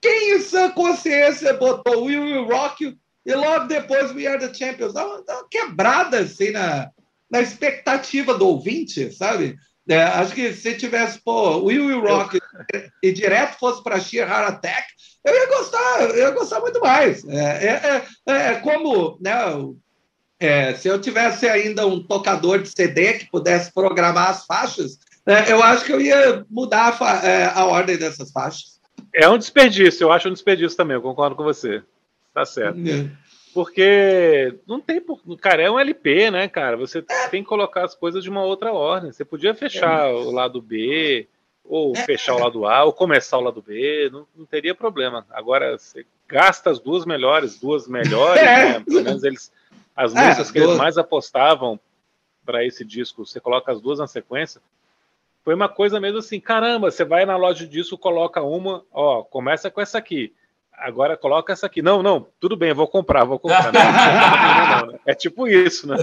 [0.00, 2.94] Quem em sua consciência botou We Will Rock You
[3.26, 4.94] e logo depois We Are the Champions?
[4.94, 6.90] Dá uma, dá uma quebrada assim na,
[7.30, 9.56] na expectativa do ouvinte, sabe?
[9.88, 12.38] É, acho que se tivesse, pô, We Will Rock
[12.72, 12.90] eu...
[13.02, 14.86] e direto fosse para Sheer Heart Attack,
[15.24, 17.24] eu ia gostar, eu ia gostar muito mais.
[17.28, 19.32] É, é, é, é como, né,
[20.40, 25.52] é, se eu tivesse ainda um tocador de CD que pudesse programar as faixas, é,
[25.52, 28.80] eu acho que eu ia mudar a, é, a, ordem dessas faixas.
[29.14, 31.82] É um desperdício, eu acho um desperdício também, eu concordo com você.
[32.32, 32.78] Tá certo.
[33.52, 35.02] Porque não tem.
[35.40, 36.76] Cara, é um LP, né, cara?
[36.76, 39.10] Você tem que colocar as coisas de uma outra ordem.
[39.10, 41.26] Você podia fechar o lado B,
[41.68, 42.04] ou é.
[42.04, 45.26] fechar o lado A, ou começar o lado B, não, não teria problema.
[45.30, 48.78] Agora, você gasta as duas melhores, duas melhores, é.
[48.78, 48.80] né?
[48.80, 49.52] Pelo menos eles.
[49.94, 51.78] As é, músicas que eles mais apostavam
[52.46, 54.60] para esse disco, você coloca as duas na sequência.
[55.44, 59.22] Foi uma coisa mesmo assim, caramba, você vai na loja de disco, coloca uma, ó,
[59.22, 60.32] começa com essa aqui
[60.78, 61.82] agora coloca essa aqui.
[61.82, 63.72] Não, não, tudo bem, vou comprar, vou comprar.
[64.80, 64.98] não, né?
[65.04, 65.96] É tipo isso, né?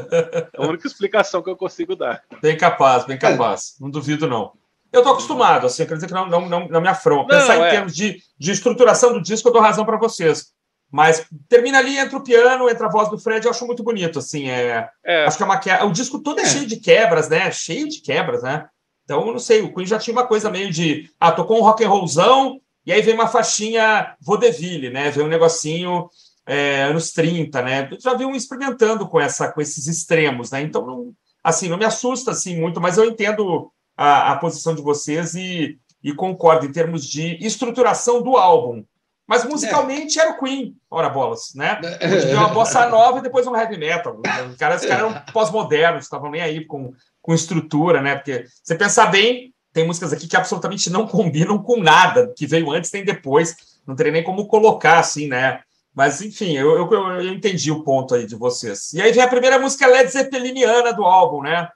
[0.53, 2.23] É a única explicação que eu consigo dar.
[2.41, 3.75] Bem capaz, bem capaz.
[3.79, 4.51] Não duvido, não.
[4.95, 7.37] Eu tô acostumado, assim, quer dizer que não, não, não, não me afronta.
[7.37, 7.67] Pensar é.
[7.67, 10.53] em termos de, de estruturação do disco, eu dou razão para vocês.
[10.91, 14.19] Mas termina ali, entra o piano, entra a voz do Fred, eu acho muito bonito,
[14.19, 14.49] assim.
[14.49, 15.25] É, é.
[15.25, 15.85] Acho que é uma quebra.
[15.85, 17.51] O disco todo é, é cheio de quebras, né?
[17.51, 18.65] Cheio de quebras, né?
[19.03, 21.09] Então, não sei, o Queen já tinha uma coisa meio de.
[21.19, 25.11] Ah, tocou um rock and rollzão, e aí vem uma faixinha vaudeville, né?
[25.11, 26.09] Vem um negocinho
[26.45, 27.89] é, anos 30, né?
[27.99, 30.61] Já vi um experimentando com essa, com esses extremos, né?
[30.61, 34.81] Então, não, assim, não me assusta assim muito, mas eu entendo a, a posição de
[34.81, 38.83] vocês e, e, concordo em termos de estruturação do álbum.
[39.27, 40.21] Mas musicalmente é.
[40.21, 41.79] era o Queen, ora bolas, né?
[42.03, 44.17] Onde uma bossa nova e depois um heavy metal.
[44.17, 48.15] Os caras, os caras eram pós-modernos, estavam nem aí com, com estrutura, né?
[48.15, 52.71] Porque você pensar bem, tem músicas aqui que absolutamente não combinam com nada que veio
[52.71, 53.55] antes nem depois.
[53.85, 55.61] Não teria nem como colocar assim, né?
[55.93, 58.91] Mas, enfim, eu, eu, eu, entendi o ponto aí de vocês.
[58.93, 61.69] E aí vem a primeira música Led Zeppeliniana do álbum, né?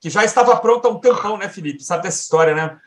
[0.00, 1.84] Que já estava pronta há um tempão, né, Felipe?
[1.84, 2.80] Sabe dessa história, né?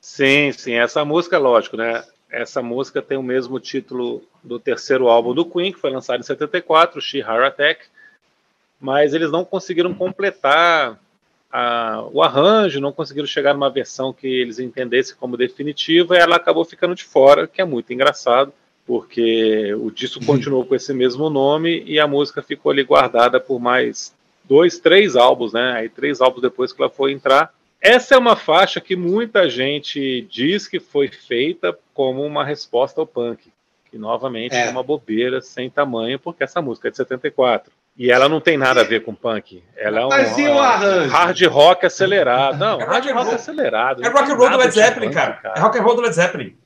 [0.00, 0.74] Sim, sim.
[0.74, 2.04] Essa música, lógico, né?
[2.30, 6.24] Essa música tem o mesmo título do terceiro álbum do Queen, que foi lançado em
[6.24, 7.86] 74, She Heart Attack,
[8.78, 11.00] mas eles não conseguiram completar
[11.50, 16.36] a, o arranjo, não conseguiram chegar numa versão que eles entendessem como definitiva, e ela
[16.36, 18.52] acabou ficando de fora, que é muito engraçado,
[18.86, 23.58] porque o disco continuou com esse mesmo nome e a música ficou ali guardada por
[23.58, 24.13] mais
[24.44, 25.72] dois, três álbuns, né?
[25.76, 27.52] Aí três álbuns depois que ela foi entrar.
[27.80, 33.06] Essa é uma faixa que muita gente diz que foi feita como uma resposta ao
[33.06, 33.52] punk,
[33.90, 37.70] que novamente é, é uma bobeira sem tamanho, porque essa música é de 74.
[37.96, 39.62] E ela não tem nada a ver com punk.
[39.76, 41.10] Ela é um, Mas e o arranjo?
[41.10, 42.58] hard rock acelerado.
[42.58, 44.04] Não, é hard rock acelerado.
[44.04, 45.34] É rock and roll do Led Zeppelin, cara.
[45.34, 45.54] cara.
[45.56, 46.56] É rock and roll do Led Zeppelin.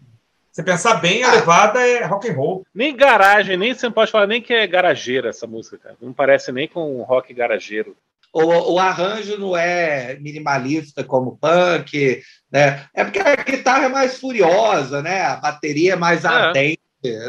[0.53, 2.67] Você pensar bem, a levada é rock and roll.
[2.75, 5.97] Nem garagem, nem você não pode falar nem que é garageira essa música, cara.
[6.01, 7.97] Não parece nem com rock garageiro.
[8.33, 12.85] O, o, arranjo não é minimalista como punk, né?
[12.95, 15.23] É porque a guitarra é mais furiosa, né?
[15.23, 16.29] A bateria é mais é.
[16.29, 16.79] ardente,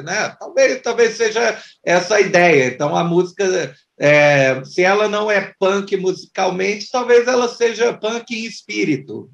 [0.03, 0.35] né?
[0.37, 2.65] Talvez, talvez seja essa a ideia.
[2.65, 8.45] Então a música, é, se ela não é punk musicalmente, talvez ela seja punk em
[8.45, 9.29] espírito.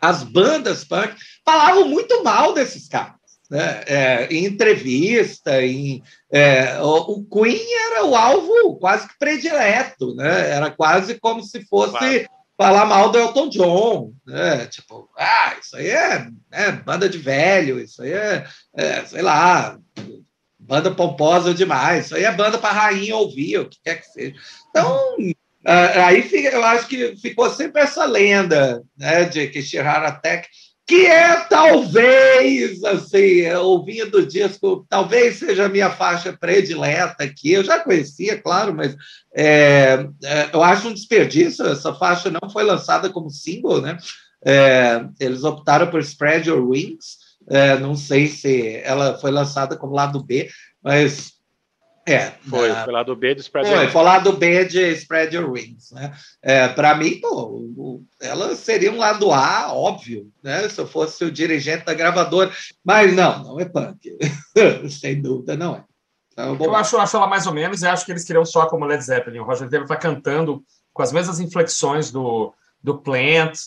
[0.00, 3.16] As bandas punk falavam muito mal desses caras
[3.50, 3.82] né?
[3.86, 10.50] É, em entrevista, em, é, o, o, Queen era o alvo quase que predileto, né?
[10.50, 12.28] Era quase como se fosse claro.
[12.56, 14.66] falar mal do Elton John, né?
[14.66, 19.78] Tipo, ah, isso aí é, é banda de velho, isso aí é, é, sei lá,
[20.58, 24.36] banda pomposa demais, isso aí é banda para rainha ouvir, o que quer que seja.
[24.70, 25.16] Então,
[25.66, 30.48] aí eu acho que ficou sempre essa lenda, né, de que Sherar Attack
[30.86, 37.52] que é talvez, assim, ouvindo o disco, talvez seja a minha faixa predileta aqui.
[37.52, 38.94] Eu já conhecia, claro, mas
[39.34, 41.66] é, é, eu acho um desperdício.
[41.66, 43.98] Essa faixa não foi lançada como single, né?
[44.44, 47.26] É, eles optaram por Spread Your Wings.
[47.50, 50.48] É, não sei se ela foi lançada como lado B,
[50.80, 51.32] mas
[52.06, 53.92] é, foi, foi lá do B de Spread Your Wings.
[53.92, 55.90] Foi lá do B de Spread Your Wings.
[55.90, 56.16] Né?
[56.40, 60.68] É, Para mim, pô, ela seria um lado A, óbvio, né?
[60.68, 62.52] se eu fosse o dirigente da gravadora.
[62.84, 64.16] Mas não, não é punk.
[64.88, 65.84] Sem dúvida, não é.
[66.32, 68.84] Então, eu acho, acho ela mais ou menos e acho que eles queriam só como
[68.84, 69.40] Led Zeppelin.
[69.40, 73.58] O Roger Taylor está cantando com as mesmas inflexões do, do Plant,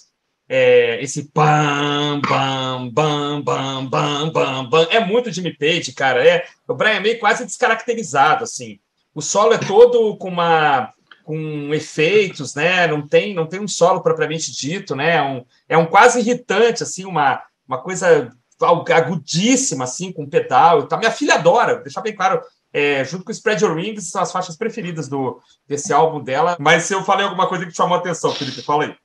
[0.51, 4.88] é, esse bam, bam, bam, bam, bam, bam, bam.
[4.89, 6.27] É muito Jimmy Page, cara.
[6.27, 8.79] É o Brian May quase descaracterizado, assim.
[9.13, 10.91] O solo é todo com uma
[11.23, 12.88] com efeitos, né?
[12.88, 15.17] Não tem não tem um solo propriamente dito, né?
[15.17, 18.31] É um, é um quase irritante, assim, uma, uma coisa
[18.91, 20.88] agudíssima, assim, com pedal.
[20.88, 20.97] Tá.
[20.97, 22.41] Minha filha adora, deixar bem claro.
[22.73, 26.57] É, junto com Spread Your Wings, são as faixas preferidas do, desse álbum dela.
[26.59, 28.95] Mas se eu falei alguma coisa que te chamou a atenção, Felipe, fala aí.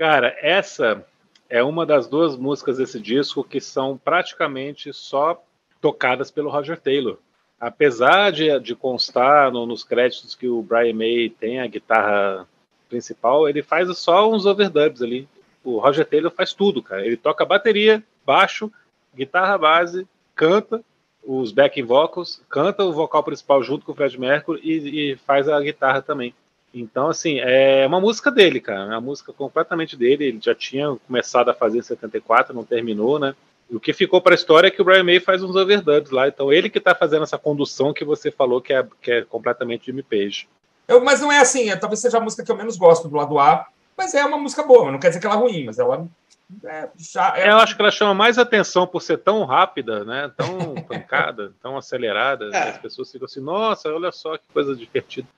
[0.00, 1.04] Cara, essa
[1.50, 5.44] é uma das duas músicas desse disco que são praticamente só
[5.78, 7.18] tocadas pelo Roger Taylor.
[7.60, 12.48] Apesar de, de constar no, nos créditos que o Brian May tem a guitarra
[12.88, 15.28] principal, ele faz só uns overdubs ali.
[15.62, 17.04] O Roger Taylor faz tudo, cara.
[17.04, 18.72] Ele toca bateria, baixo,
[19.14, 20.82] guitarra base, canta
[21.22, 25.46] os backing vocals, canta o vocal principal junto com o Fred Mercury e, e faz
[25.46, 26.34] a guitarra também.
[26.72, 28.82] Então, assim, é uma música dele, cara.
[28.82, 30.26] É uma música completamente dele.
[30.26, 33.34] Ele já tinha começado a fazer em 74, não terminou, né?
[33.68, 36.10] E o que ficou para a história é que o Brian May faz uns overdubs
[36.10, 36.28] lá.
[36.28, 39.86] Então, ele que está fazendo essa condução que você falou que é, que é completamente
[39.86, 40.48] Jimmy Page.
[40.86, 41.70] Eu, mas não é assim.
[41.70, 43.66] É, talvez seja a música que eu menos gosto do lado A.
[43.96, 44.90] Mas é uma música boa.
[44.90, 46.06] Não quer dizer que ela é ruim, mas ela
[46.64, 47.48] é, já é...
[47.50, 50.32] Eu acho que ela chama mais atenção por ser tão rápida, né?
[50.36, 52.48] Tão pancada, tão acelerada.
[52.52, 52.70] É.
[52.70, 55.28] As pessoas ficam assim, nossa, olha só que coisa divertida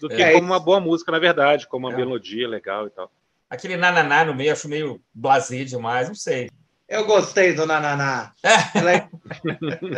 [0.00, 1.96] do que é, como uma boa música, na verdade, como uma é.
[1.96, 3.10] melodia legal e tal.
[3.48, 6.48] Aquele nananá no meio, acho meio blasé demais, não sei.
[6.86, 8.32] Eu gostei do Nananá.
[8.42, 8.48] É.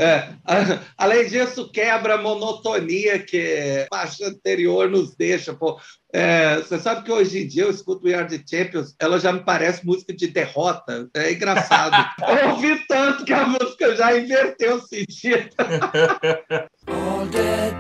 [0.01, 0.29] é,
[0.97, 5.53] além disso, quebra a monotonia que a faixa anterior nos deixa.
[5.53, 5.81] Pô.
[6.13, 9.33] É, você sabe que hoje em dia eu escuto We Are the Champions, ela já
[9.33, 11.09] me parece música de derrota.
[11.13, 11.97] É engraçado.
[12.41, 15.51] eu ouvi tanto que a música já inverteu o sentido.
[16.87, 17.75] all dead,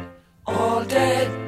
[0.46, 1.45] all dead.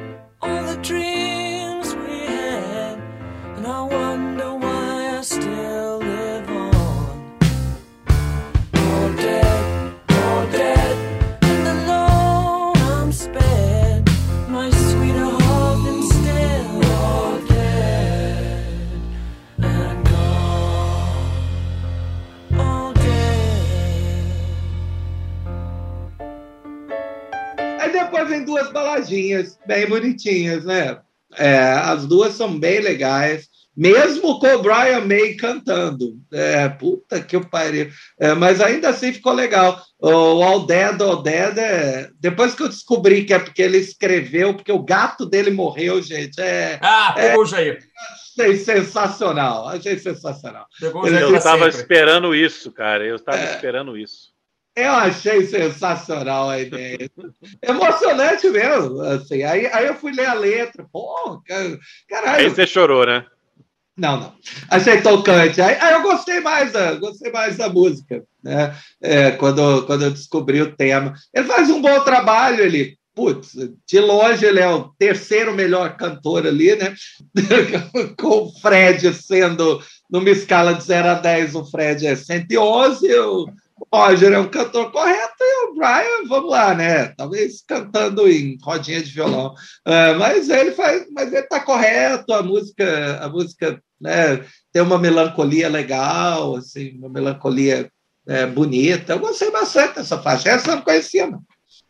[28.27, 30.99] Vem duas baladinhas bem bonitinhas, né?
[31.37, 36.17] É, as duas são bem legais, mesmo com o Brian May cantando.
[36.33, 37.89] É, puta que eu pariu.
[38.19, 39.81] É, mas ainda assim ficou legal.
[40.01, 42.11] O All Dead, All Dead, é...
[42.19, 46.41] depois que eu descobri que é porque ele escreveu, porque o gato dele morreu, gente.
[46.41, 47.79] É, ah, pegou é, Jair.
[48.39, 50.67] Achei sensacional, achei sensacional.
[50.81, 53.05] Pegou eu estava esperando isso, cara.
[53.05, 53.55] Eu estava é.
[53.55, 54.28] esperando isso.
[54.79, 57.11] Eu achei sensacional a ideia.
[57.61, 59.01] Emocionante mesmo.
[59.01, 59.43] Assim.
[59.43, 60.87] Aí, aí eu fui ler a letra.
[60.93, 61.43] Pô,
[62.09, 62.37] caralho.
[62.37, 63.27] Aí você chorou, né?
[63.97, 64.35] Não, não.
[64.71, 65.61] Achei tocante.
[65.61, 68.73] Aí, aí eu gostei mais da, gostei mais da música, né?
[69.03, 71.13] É, quando, quando eu descobri o tema.
[71.35, 72.97] Ele faz um bom trabalho, ele.
[73.17, 73.51] Putz,
[73.85, 76.95] de longe ele é o terceiro melhor cantor ali, né?
[78.17, 83.49] Com o Fred sendo, numa escala de 0 a 10, o Fred é 111, o,
[83.93, 87.09] Roger é um cantor correto e o Brian, vamos lá, né?
[87.17, 89.55] Talvez cantando em rodinha de violão.
[89.87, 94.99] Uh, mas ele faz, mas ele tá correto, a música, a música né, tem uma
[94.99, 97.91] melancolia legal, assim, uma melancolia
[98.27, 99.15] é, bonita.
[99.15, 100.51] Eu gostei bastante dessa faixa.
[100.51, 101.43] Essa eu não conhecia, não.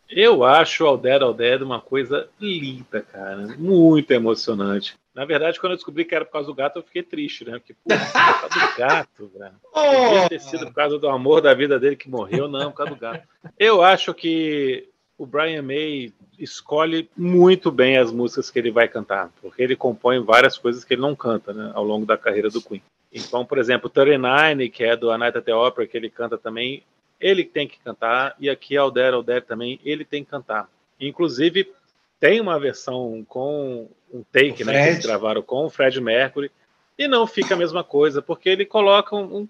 [0.09, 3.49] Eu acho o Dead All Dead uma coisa linda, cara.
[3.59, 4.97] Muito emocionante.
[5.15, 7.59] Na verdade, quando eu descobri que era por causa do gato, eu fiquei triste, né?
[7.59, 9.55] Porque, pô, por causa do gato, velho.
[9.73, 12.95] Podia ter sido por causa do amor da vida dele que morreu, não, por causa
[12.95, 13.27] do gato.
[13.59, 19.31] Eu acho que o Brian May escolhe muito bem as músicas que ele vai cantar,
[19.43, 22.63] porque ele compõe várias coisas que ele não canta, né, ao longo da carreira do
[22.63, 22.81] Queen.
[23.13, 26.39] Então, por exemplo, 39, que é do A Night at the Opera, que ele canta
[26.39, 26.85] também,
[27.21, 30.69] ele tem que cantar, e aqui All There também, ele tem que cantar.
[31.01, 31.73] Inclusive,
[32.21, 36.51] tem uma versão com um take né, que eles gravaram com o Fred Mercury,
[36.99, 39.49] e não fica a mesma coisa, porque ele coloca um, um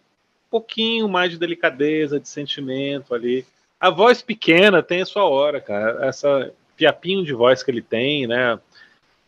[0.51, 3.47] pouquinho mais de delicadeza, de sentimento ali.
[3.81, 6.07] A voz pequena tem a sua hora, cara.
[6.07, 8.59] Essa piapinho de voz que ele tem, né?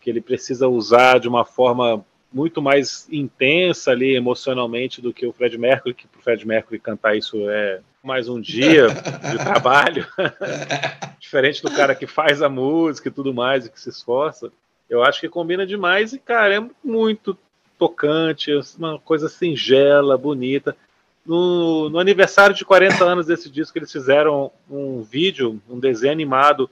[0.00, 5.32] Que ele precisa usar de uma forma muito mais intensa ali emocionalmente do que o
[5.32, 10.06] Fred Mercury, que para o Fred Mercury cantar isso é mais um dia de trabalho,
[11.20, 14.50] diferente do cara que faz a música e tudo mais e que se esforça.
[14.88, 17.36] Eu acho que combina demais e, cara, é muito
[17.78, 20.76] tocante, uma coisa singela, bonita.
[21.24, 26.68] No, no, aniversário de 40 anos desse disco, eles fizeram um vídeo, um desenho animado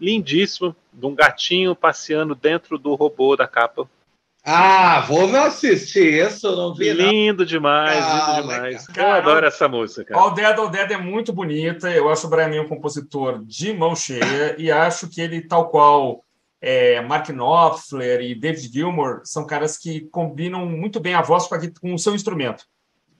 [0.00, 3.88] lindíssimo, de um gatinho passeando dentro do robô da capa.
[4.50, 6.90] Ah, vou assistir isso, não vi.
[6.90, 7.46] Lindo não.
[7.46, 8.86] demais, ah, lindo demais.
[8.86, 10.16] Cara, eu adoro essa música.
[10.16, 11.90] All Dead, All Dead é muito bonita.
[11.90, 15.68] Eu acho o Brian May um compositor de mão cheia e acho que ele, tal
[15.68, 16.24] qual
[16.62, 21.54] é, Mark Knopfler e David Gilmour, são caras que combinam muito bem a voz com,
[21.54, 22.64] a, com o seu instrumento.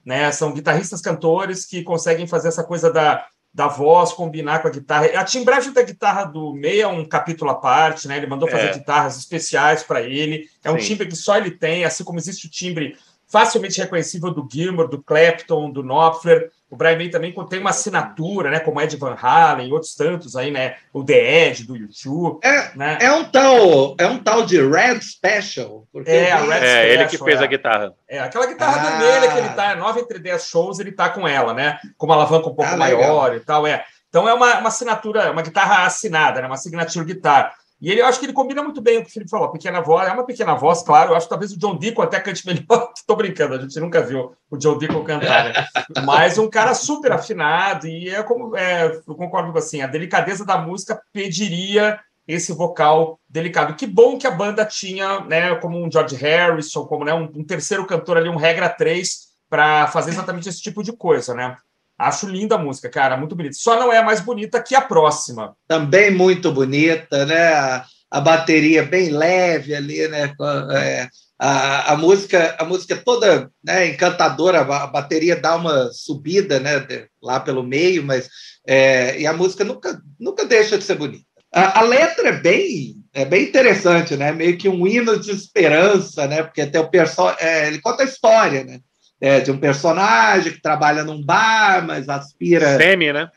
[0.02, 0.32] Né?
[0.32, 3.26] São guitarristas cantores que conseguem fazer essa coisa da
[3.58, 5.06] da voz combinar com a guitarra.
[5.18, 8.16] A timbragem da guitarra do May é um capítulo à parte, né?
[8.16, 8.72] Ele mandou fazer é.
[8.74, 10.48] guitarras especiais para ele.
[10.62, 10.76] É Sim.
[10.76, 12.96] um timbre que só ele tem, assim como existe o timbre
[13.26, 16.52] facilmente reconhecível do Gilmour, do Clapton, do Knopfler.
[16.70, 20.36] O Brian May também tem uma assinatura, né, como Ed Van Halen e outros tantos
[20.36, 22.40] aí, né, o The Edge do YouTube.
[22.44, 22.98] É, né?
[23.00, 25.86] é um tal, é um tal de Red Special.
[26.04, 27.44] é, a Red é Special, ele que fez é.
[27.44, 27.94] a guitarra.
[28.06, 28.90] É, aquela guitarra ah.
[28.90, 32.14] vermelha que ele tá, 9 entre 10 shows, ele tá com ela, né, com uma
[32.14, 33.36] alavanca um pouco ah, maior legal.
[33.36, 33.84] e tal, é.
[34.10, 37.54] Então é uma, uma assinatura, uma guitarra assinada, né, uma signature guitar.
[37.80, 39.52] E ele, eu acho que ele combina muito bem o que o Felipe falou.
[39.52, 41.12] Pequena voz, é uma pequena voz, claro.
[41.12, 42.92] Eu acho que talvez o John Deacon até cante melhor.
[42.96, 45.66] Estou brincando, a gente nunca viu o John Deacon cantar, né?
[46.04, 47.86] Mas um cara super afinado.
[47.86, 53.18] E é como é, eu concordo com assim, a delicadeza da música pediria esse vocal
[53.28, 53.74] delicado.
[53.74, 57.44] Que bom que a banda tinha, né, como um George Harrison, como né, um, um
[57.44, 61.56] terceiro cantor ali, um regra 3, para fazer exatamente esse tipo de coisa, né?
[61.98, 63.56] Acho linda a música, cara, muito bonita.
[63.58, 65.56] Só não é mais bonita que a próxima.
[65.66, 67.52] Também muito bonita, né?
[67.52, 70.32] A, a bateria bem leve ali, né?
[70.76, 76.86] É, a, a, música, a música toda né, encantadora, a bateria dá uma subida, né?
[77.20, 78.28] Lá pelo meio, mas
[78.66, 81.24] é, e a música nunca, nunca deixa de ser bonita.
[81.52, 84.30] A, a, letra é bem, é bem interessante, né?
[84.32, 86.42] Meio que um hino de esperança, né?
[86.42, 88.80] Porque até o pessoal, é, ele conta a história, né?
[89.20, 92.76] É, de um personagem que trabalha num bar, mas aspira.
[92.76, 93.28] Semi, né?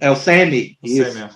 [0.00, 1.12] É o Semi, o isso.
[1.12, 1.24] Semi.
[1.24, 1.30] É.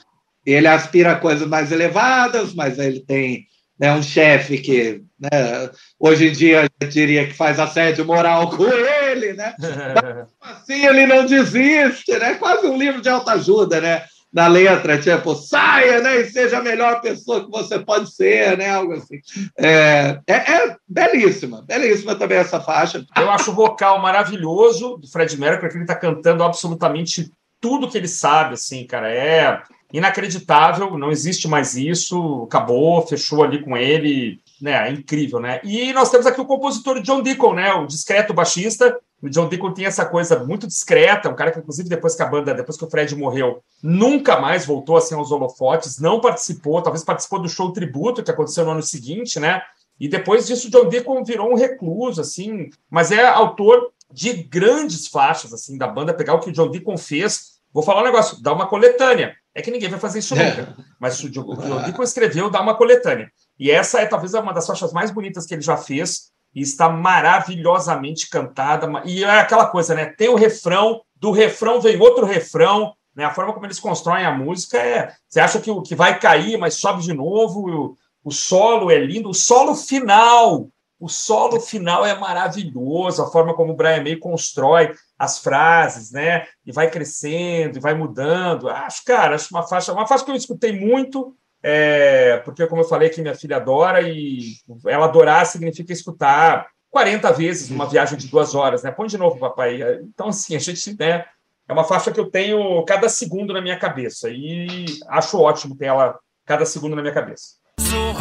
[0.47, 3.47] Ele aspira a coisas mais elevadas, mas ele tem
[3.79, 8.65] né, um chefe que né, hoje em dia eu diria que faz assédio moral com
[8.65, 9.55] ele, né?
[10.41, 12.35] Mas, assim ele não desiste, né?
[12.35, 14.05] Quase um livro de autoajuda, né?
[14.33, 18.71] Na letra, tipo, saia, né, e seja a melhor pessoa que você pode ser, né,
[18.71, 19.19] algo assim.
[19.59, 23.05] É, é, é belíssima, belíssima também essa faixa.
[23.17, 27.97] Eu acho o vocal maravilhoso do Fred Mercury, que ele está cantando absolutamente tudo que
[27.97, 29.63] ele sabe, assim, cara, é
[29.93, 35.61] inacreditável, não existe mais isso, acabou, fechou ali com ele, né, é incrível, né?
[35.65, 39.73] E nós temos aqui o compositor John Deacon, né, o discreto baixista, o John Deacon
[39.73, 42.85] tinha essa coisa muito discreta, um cara que, inclusive, depois que a banda, depois que
[42.85, 47.73] o Fred morreu, nunca mais voltou assim aos holofotes, não participou, talvez participou do show
[47.73, 49.63] tributo que aconteceu no ano seguinte, né?
[49.99, 55.07] E depois disso, o John Deacon virou um recluso, assim, mas é autor de grandes
[55.09, 56.13] faixas, assim, da banda.
[56.13, 59.35] Pegar o que o John Deacon fez, vou falar um negócio, dá uma coletânea.
[59.55, 60.85] É que ninguém vai fazer isso nunca, é.
[61.01, 63.31] mas o John Deacon escreveu, dá uma coletânea.
[63.59, 66.89] E essa é talvez uma das faixas mais bonitas que ele já fez e está
[66.89, 68.89] maravilhosamente cantada.
[69.05, 70.07] E é aquela coisa, né?
[70.07, 73.27] Tem o refrão, do refrão vem outro refrão, né?
[73.27, 75.13] A forma como eles constroem a música é.
[75.29, 77.69] Você acha que o que vai cair, mas sobe de novo.
[77.69, 80.69] O, o solo é lindo, o solo final.
[80.99, 86.47] O solo final é maravilhoso, a forma como o Brian May constrói as frases, né?
[86.65, 88.71] E vai crescendo, e vai mudando.
[88.71, 91.37] Acho, cara, acho uma faixa, uma faixa que eu escutei muito,
[91.69, 94.55] é, porque, como eu falei, que minha filha adora e
[94.87, 98.93] ela adorar significa escutar 40 vezes numa viagem de duas horas, né?
[98.93, 99.83] Põe de novo, papai.
[100.03, 101.25] Então, assim, a gente, né?
[101.69, 105.87] É uma faixa que eu tenho cada segundo na minha cabeça e acho ótimo ter
[105.87, 107.57] ela cada segundo na minha cabeça.
[107.81, 108.15] So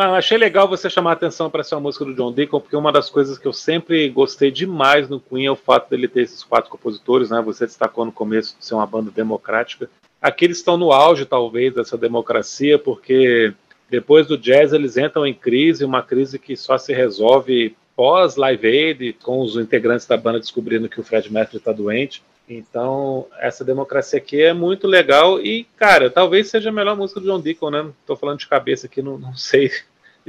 [0.00, 2.90] Mas achei legal você chamar a atenção para essa música do John Deacon, porque uma
[2.90, 6.42] das coisas que eu sempre gostei demais no Queen é o fato dele ter esses
[6.42, 7.42] quatro compositores, né?
[7.42, 9.90] Você destacou no começo de ser uma banda democrática.
[10.18, 13.52] Aqui eles estão no auge, talvez, dessa democracia, porque
[13.90, 18.66] Depois do jazz, eles entram em crise, uma crise que só se resolve pós Live
[18.66, 22.22] Aid, com os integrantes da banda descobrindo que o Fred Mercury está doente.
[22.48, 27.26] Então, essa democracia aqui é muito legal e, cara, talvez seja a melhor música do
[27.26, 27.90] John Deacon, né?
[28.06, 29.70] Tô falando de cabeça aqui, não, não sei.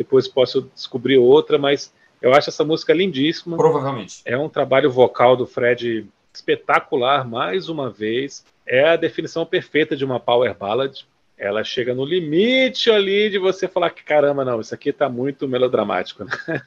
[0.04, 3.58] Depois posso descobrir outra, mas eu acho essa música lindíssima.
[3.58, 4.22] Provavelmente.
[4.26, 8.45] É um trabalho vocal do Fred espetacular, mais uma vez.
[8.66, 11.06] É a definição perfeita de uma power ballad.
[11.38, 15.47] Ela chega no limite ali de você falar que, caramba, não, isso aqui tá muito
[15.47, 16.32] melodramático, né?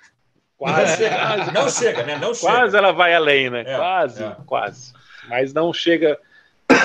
[0.57, 1.05] Quase.
[1.53, 2.19] não chega, né?
[2.19, 2.53] Não chega.
[2.53, 3.65] Quase ela vai além, né?
[3.67, 4.37] É, quase, é.
[4.47, 4.93] quase
[5.29, 6.19] mas não chega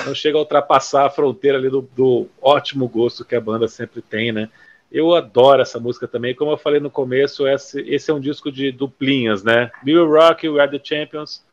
[0.06, 4.02] não chega a ultrapassar a fronteira ali do, do, ótimo gosto que a banda sempre
[4.02, 4.50] tem, né?
[4.92, 8.52] Eu adoro essa música também, como eu falei no começo, esse, esse é um disco
[8.52, 9.72] de duplinhas, né?
[9.84, 11.46] Bill Rock, We Are The Champions,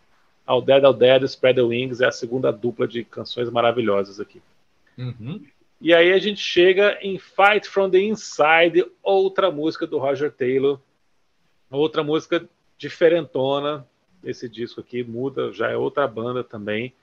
[0.47, 4.41] All Dead, All Dead, Spread The Wings, é a segunda dupla de canções maravilhosas aqui.
[4.97, 5.45] Uhum.
[5.81, 10.81] E aí a gente chega em Fight From The Inside, outra música do Roger Taylor,
[11.71, 13.87] outra música diferentona,
[14.25, 16.95] esse disco aqui muda, já é outra banda também.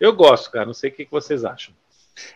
[0.00, 0.66] Eu gosto, cara.
[0.66, 1.74] Não sei o que vocês acham.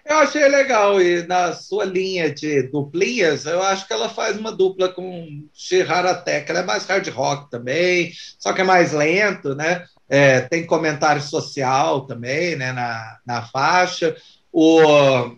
[0.04, 4.50] Eu achei legal, e na sua linha de duplinhas, eu acho que ela faz uma
[4.50, 6.50] dupla com Shiharatek.
[6.50, 9.84] Ela é mais hard rock também, só que é mais lento, né?
[10.08, 14.16] É, tem comentário social também né, na, na faixa.
[14.50, 15.36] O,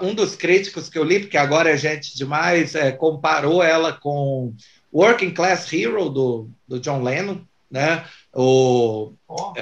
[0.00, 4.54] um dos críticos que eu li, porque agora é gente demais, é, comparou ela com
[4.92, 8.04] Working Class Hero do, do John Lennon, né?
[8.32, 9.52] O, oh.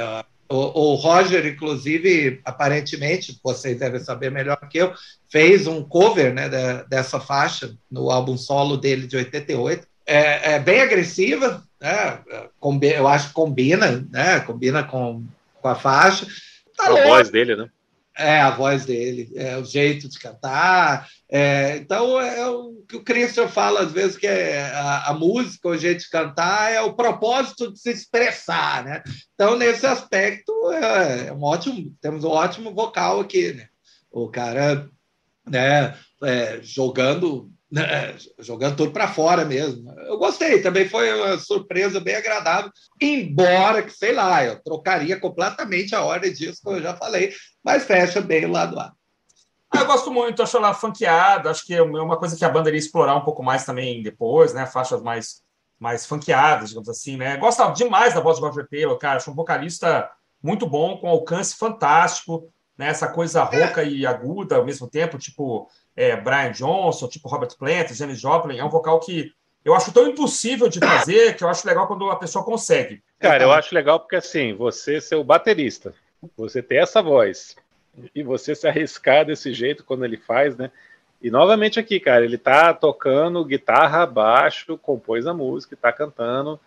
[0.49, 4.93] O, o, Roger, inclusive, aparentemente, vocês devem saber melhor que eu,
[5.31, 9.87] fez um cover né, de, dessa faixa no álbum solo dele de 88.
[10.07, 12.21] É, é bem agressiva, né?
[12.83, 14.41] eu acho que combina, né?
[14.41, 15.25] combina com,
[15.61, 16.27] com a faixa.
[16.77, 17.69] Tá a voz dele, né?
[18.17, 21.09] É, a voz dele, é o jeito de cantar.
[21.29, 25.69] É, então, é o que o Christian fala às vezes, que é a, a, música,
[25.69, 29.03] o jeito de cantar, é o propósito de se expressar, né?
[29.35, 33.67] Então, nesse aspecto, é, é um ótimo, temos um ótimo vocal aqui, né?
[34.13, 34.89] O cara
[35.49, 39.91] né, é, jogando né, jogando tudo para fora mesmo.
[40.03, 42.71] Eu gostei, também foi uma surpresa bem agradável,
[43.03, 47.83] embora que, sei lá, eu trocaria completamente a ordem disso, como eu já falei, mas
[47.83, 48.93] fecha bem o lado A.
[49.73, 52.69] Ah, eu gosto muito, acho ela funkeada, acho que é uma coisa que a banda
[52.69, 54.67] iria explorar um pouco mais também depois, né?
[54.67, 55.43] Faixas mais,
[55.77, 57.37] mais funkeadas, digamos assim, né?
[57.39, 60.09] Gosto demais da voz de Roger Taylor, cara, acho um vocalista
[60.41, 62.49] muito bom, com alcance fantástico,
[62.79, 62.87] né?
[62.87, 67.93] Essa coisa rouca e aguda ao mesmo tempo, tipo é, Brian Johnson, tipo Robert Plant,
[67.93, 69.33] James Joplin, é um vocal que
[69.65, 73.03] eu acho tão impossível de fazer que eu acho legal quando a pessoa consegue.
[73.19, 75.95] Cara, eu acho legal porque assim, você ser o baterista,
[76.37, 77.57] você ter essa voz
[78.15, 80.71] e você se arriscar desse jeito quando ele faz, né?
[81.23, 86.61] E novamente aqui, cara, ele tá tocando guitarra, baixo, compôs a música, tá cantando,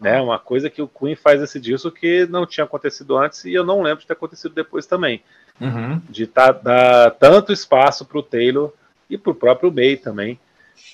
[0.00, 0.18] né?
[0.18, 3.64] Uma coisa que o Queen faz esse disco que não tinha acontecido antes e eu
[3.64, 5.22] não lembro de ter acontecido depois também
[5.60, 6.00] uhum.
[6.08, 8.72] de tá, dar tanto espaço para o Taylor
[9.08, 10.38] e para o próprio May também,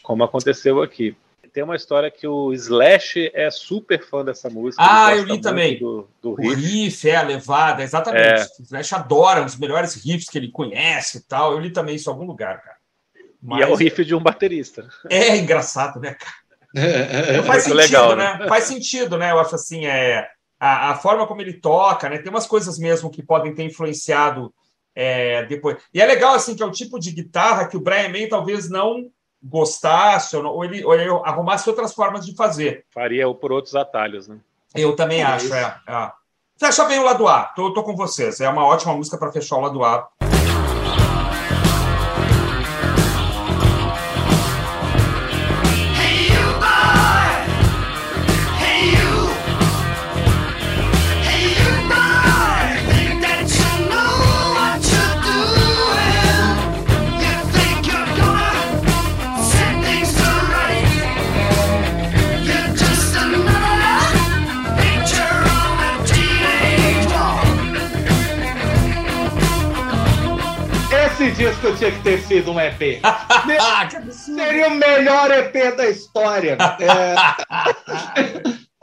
[0.02, 1.16] como aconteceu aqui.
[1.52, 4.82] Tem uma história que o Slash é super fã dessa música.
[4.84, 5.78] Ah, eu li também.
[5.78, 6.56] Do, do o riff.
[6.56, 7.08] riff.
[7.08, 8.40] é a levada, exatamente.
[8.40, 8.44] É.
[8.58, 11.52] O Slash adora os melhores riffs que ele conhece e tal.
[11.52, 12.76] Eu li também isso em algum lugar, cara.
[13.40, 14.88] Mas, e é o riff de um baterista.
[15.08, 16.34] É engraçado, né, cara?
[16.74, 18.36] É, faz sentido, legal, né?
[18.36, 18.48] né?
[18.48, 19.30] Faz sentido, né?
[19.30, 20.28] Eu acho assim, é
[20.64, 22.16] a, a, forma como ele toca, né?
[22.16, 24.52] Tem umas coisas mesmo que podem ter influenciado
[24.94, 25.76] é, depois.
[25.92, 28.70] E é legal, assim, que é o tipo de guitarra que o Brian May talvez
[28.70, 29.10] não
[29.42, 32.86] gostasse, ou, não, ou, ele, ou ele arrumasse outras formas de fazer.
[32.88, 34.38] Faria por outros atalhos, né?
[34.74, 36.12] Eu também é acho, é, é.
[36.58, 38.40] Fecha bem o lado A, tô, tô com vocês.
[38.40, 40.08] É uma ótima música para fechar o lado A.
[71.64, 73.00] disco tinha que ter sido um EP.
[74.12, 76.58] Seria o melhor EP da história.
[76.80, 77.14] É...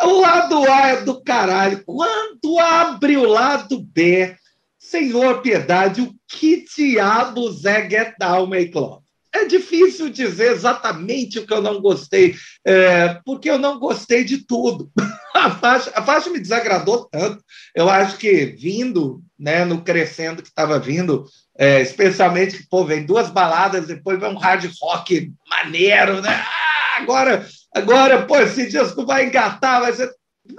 [0.03, 1.83] o lado A é do caralho.
[1.85, 4.35] Quando abre o lado B,
[4.79, 9.01] Senhor Piedade, o que diabos é Get Down, Make Love?
[9.33, 12.35] É difícil dizer exatamente o que eu não gostei,
[12.67, 14.91] é, porque eu não gostei de tudo.
[15.33, 17.41] a, faixa, a faixa me desagradou tanto.
[17.73, 21.25] Eu acho que vindo, né, no crescendo que estava vindo,
[21.61, 26.29] é, especialmente que pô, vem duas baladas, depois vem um hard rock maneiro, né?
[26.29, 30.11] Ah, agora, agora, pô, esse disco vai engatar, vai ser.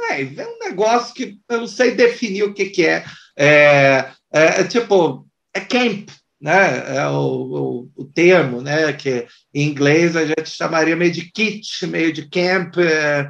[0.09, 3.05] É um negócio que eu não sei definir o que, que é.
[3.37, 6.09] É, é, é tipo, é camp,
[6.41, 6.97] né?
[6.97, 8.93] É o, o, o, termo, né?
[8.93, 12.77] Que em inglês a gente chamaria meio de kit, meio de camp.
[12.79, 13.29] É,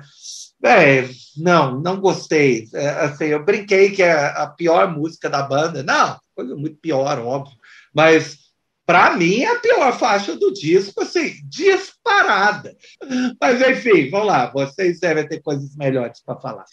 [0.63, 1.09] é,
[1.39, 2.69] não, não gostei.
[2.75, 5.83] É, assim, eu brinquei que é a pior música da banda.
[5.83, 7.62] Não, coisa muito pior, óbvio.
[7.95, 8.39] Mas
[8.85, 12.77] para mim é a pior faixa do disco, assim, disparada.
[13.41, 14.51] Mas enfim, vamos lá.
[14.53, 16.65] Vocês devem ter coisas melhores para falar.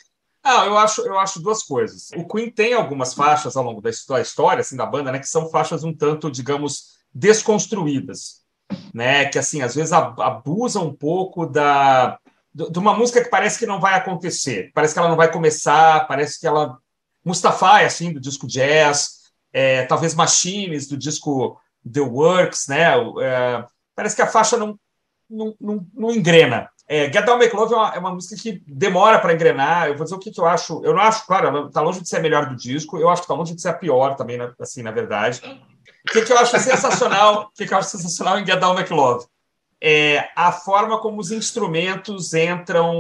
[0.43, 2.09] Ah, eu acho, eu acho duas coisas.
[2.15, 5.49] O Queen tem algumas faixas ao longo da história assim, da banda, né, que são
[5.49, 8.41] faixas um tanto, digamos, desconstruídas,
[8.93, 12.17] né, que assim às vezes abusam um pouco da
[12.51, 16.07] de uma música que parece que não vai acontecer, parece que ela não vai começar,
[16.07, 16.77] parece que ela
[17.23, 19.18] Mustafa, assim, do disco Jazz,
[19.51, 21.59] é, talvez Machines do disco
[21.91, 22.93] The Works, né?
[23.21, 23.63] É,
[23.95, 24.77] parece que a faixa não,
[25.29, 26.69] não, não, não engrena.
[26.87, 29.87] É, Get Down Make Love é uma, é uma música que demora para engrenar.
[29.87, 30.83] Eu vou dizer o que, que eu acho.
[30.83, 32.97] Eu não acho, claro, está longe de ser a melhor do disco.
[32.97, 35.39] Eu acho que está longe de ser a pior também, né, assim, na verdade.
[36.09, 37.43] O que, que eu acho sensacional?
[37.43, 39.27] O que, que eu acho sensacional em Get Down Make Love?
[39.81, 42.91] É a forma como os instrumentos entram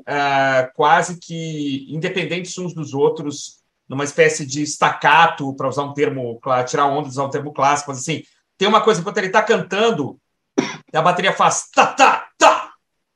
[0.00, 3.57] uh, quase que independentes uns dos outros,
[3.88, 8.00] numa espécie de staccato, para usar um termo, tirar onda, usar um termo clássico, mas
[8.00, 8.22] assim,
[8.58, 10.18] tem uma coisa, enquanto ele está cantando,
[10.92, 12.72] a bateria faz tá, tá, tá,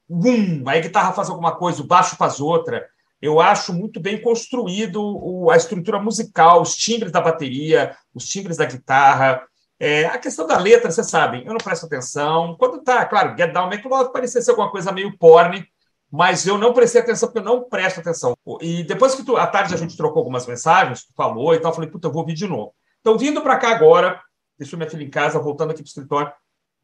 [0.08, 2.86] bum, aí a guitarra faz alguma coisa, o baixo faz outra.
[3.20, 8.64] Eu acho muito bem construído a estrutura musical, os timbres da bateria, os timbres da
[8.64, 9.42] guitarra.
[9.78, 12.56] É, a questão da letra, vocês sabem, eu não presto atenção.
[12.58, 15.64] Quando tá, claro, Get Down, Make Love parecia ser alguma coisa meio porn,
[16.12, 18.36] mas eu não prestei atenção porque eu não presto atenção.
[18.60, 21.70] E depois que tu, à tarde a gente trocou algumas mensagens, tu falou e tal,
[21.70, 22.74] eu falei, puta, eu vou ouvir de novo.
[23.00, 24.20] Então, vindo para cá agora,
[24.58, 26.32] deixou minha filha em casa, voltando aqui para o escritório,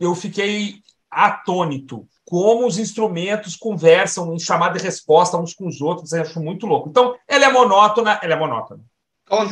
[0.01, 0.77] eu fiquei
[1.11, 6.41] atônito como os instrumentos conversam em chamada e resposta uns com os outros, eu acho
[6.41, 6.89] muito louco.
[6.89, 8.83] Então, ela é monótona, ela é monótona.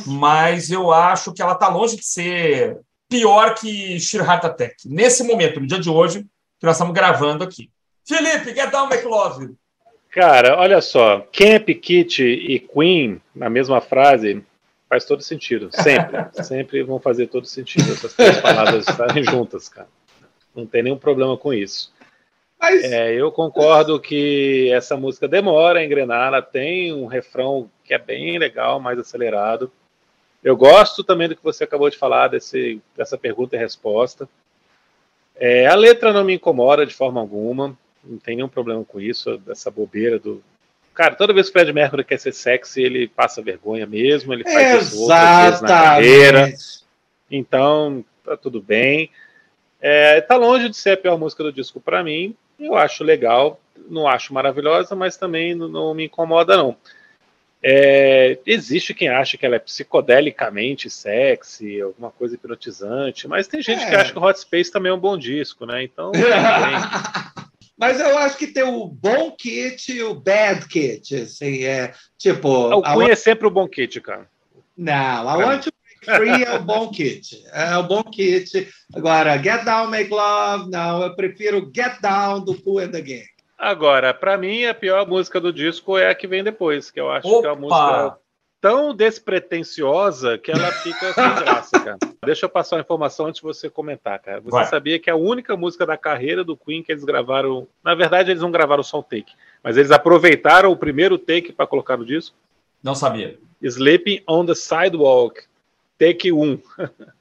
[0.07, 4.75] Mas eu acho que ela está longe de ser pior que Sheer Heart Attack.
[4.87, 6.23] Nesse momento, no dia de hoje,
[6.59, 7.71] que nós estamos gravando aqui.
[8.07, 9.55] Felipe, get down, McLove.
[10.17, 14.43] Cara, olha só, Camp, Kit e Queen, na mesma frase,
[14.89, 15.69] faz todo sentido.
[15.71, 16.25] Sempre.
[16.43, 19.87] sempre vão fazer todo sentido essas três palavras estarem juntas, cara.
[20.55, 21.93] Não tem nenhum problema com isso.
[22.59, 22.83] Mas...
[22.85, 27.99] É, eu concordo que essa música demora a engrenar, ela tem um refrão que é
[27.99, 29.71] bem legal, mais acelerado.
[30.43, 34.27] Eu gosto também do que você acabou de falar, desse, dessa pergunta e resposta.
[35.39, 37.77] É, a letra não me incomoda de forma alguma,
[38.09, 40.43] não tem nenhum problema com isso, dessa bobeira do.
[40.95, 44.45] Cara, toda vez que o Fred Mercury quer ser sexy, ele passa vergonha mesmo, ele
[44.45, 46.53] faz isso outras na carreira.
[47.31, 49.11] Então, tá tudo bem.
[49.81, 53.61] É, tá longe de ser a pior música do disco para mim, eu acho legal,
[53.89, 56.77] não acho maravilhosa, mas também não, não me incomoda, não.
[57.63, 63.83] É, existe quem acha que ela é psicodelicamente sexy, alguma coisa hipnotizante, mas tem gente
[63.83, 63.89] é.
[63.89, 65.83] que acha que o Hot Space também é um bom disco, né?
[65.83, 66.13] Então.
[67.77, 71.15] mas eu acho que tem o bom kit e o bad kit.
[71.15, 74.29] Assim, é, tipo, o Queen é sempre o bom kit, cara.
[74.77, 75.71] Não, I want to
[76.05, 77.45] Free é o bom kit.
[77.53, 78.69] É o bom kit.
[78.95, 83.27] Agora, Get Down, Make Love, não, eu prefiro Get Down do Cool and the Gang.
[83.59, 87.11] Agora, para mim, a pior música do disco é a que vem depois, que eu
[87.11, 87.41] acho Opa!
[87.41, 88.19] que é uma música
[88.61, 91.99] tão despretensiosa que ela fica sem graça, cara.
[92.25, 94.41] Deixa eu passar uma informação antes de você comentar, cara.
[94.41, 94.67] Você Vai.
[94.67, 97.67] sabia que a única música da carreira do Queen que eles gravaram.
[97.85, 99.33] Na verdade, eles não gravaram só um take,
[99.63, 102.37] mas eles aproveitaram o primeiro take para colocar no disco?
[102.83, 103.39] Não sabia.
[103.63, 105.43] Sleeping on the Sidewalk,
[105.99, 106.59] take 1.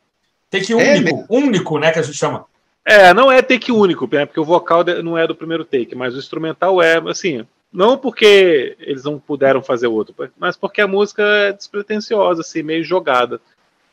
[0.48, 2.46] Take único, é, único, né, que a gente chama.
[2.86, 6.16] É, não é take único, né, porque o vocal não é do primeiro take, mas
[6.16, 7.46] o instrumental é, assim,
[7.76, 12.84] não porque eles não puderam fazer outro, mas porque a música é despretensiosa, assim, meio
[12.84, 13.40] jogada.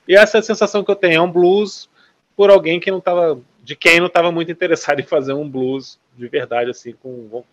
[0.06, 1.88] E essa é a sensação que eu tenho, é um blues
[2.36, 5.98] por alguém que não estava, de quem não estava muito interessado em fazer um blues
[6.16, 7.44] de verdade, assim, com, com,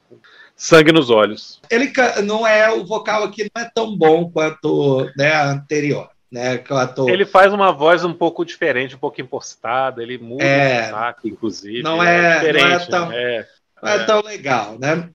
[0.55, 1.59] sangue nos olhos.
[1.69, 1.91] Ele
[2.23, 6.63] não é, o vocal aqui não é tão bom quanto né, a anterior né?
[7.07, 11.27] Ele faz uma voz um pouco diferente, um pouco impostada, ele muda é, o saco,
[11.27, 11.82] inclusive.
[11.82, 13.47] Não é, é, não é tão, é,
[13.82, 15.09] não é, é, tão legal, né?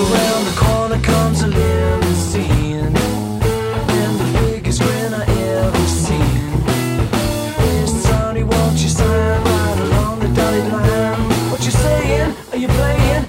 [0.00, 6.62] So the corner comes a limousine And the biggest grin I ever seen
[8.44, 12.34] won't you sign right along the dotted line What you saying?
[12.50, 13.26] Are you playing?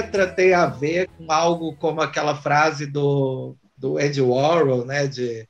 [0.00, 5.06] Letra tem a ver com algo como aquela frase do, do Ed Warhol, né?
[5.06, 5.46] De,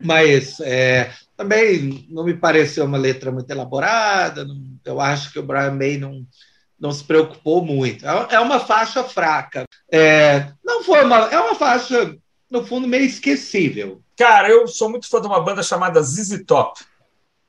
[0.00, 4.44] mas é, também não me pareceu uma letra muito elaborada.
[4.44, 6.24] Não, eu acho que o Brian May não,
[6.78, 8.06] não se preocupou muito.
[8.06, 9.64] É, é uma faixa fraca.
[9.90, 12.16] É, não foi uma, é uma faixa
[12.50, 14.00] no fundo meio esquecível.
[14.16, 16.80] Cara, eu sou muito fã de uma banda chamada ZZ Top.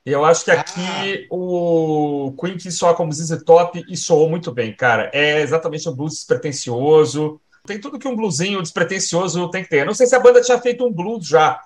[0.05, 1.27] Eu acho que aqui ah.
[1.29, 5.09] o Queen quis soar como ZZ Top e soou muito bem, cara.
[5.13, 7.39] É exatamente um blues despretensioso.
[7.65, 9.81] Tem tudo que um bluesinho despretensioso tem que ter.
[9.81, 11.61] Eu não sei se a banda tinha feito um blues já.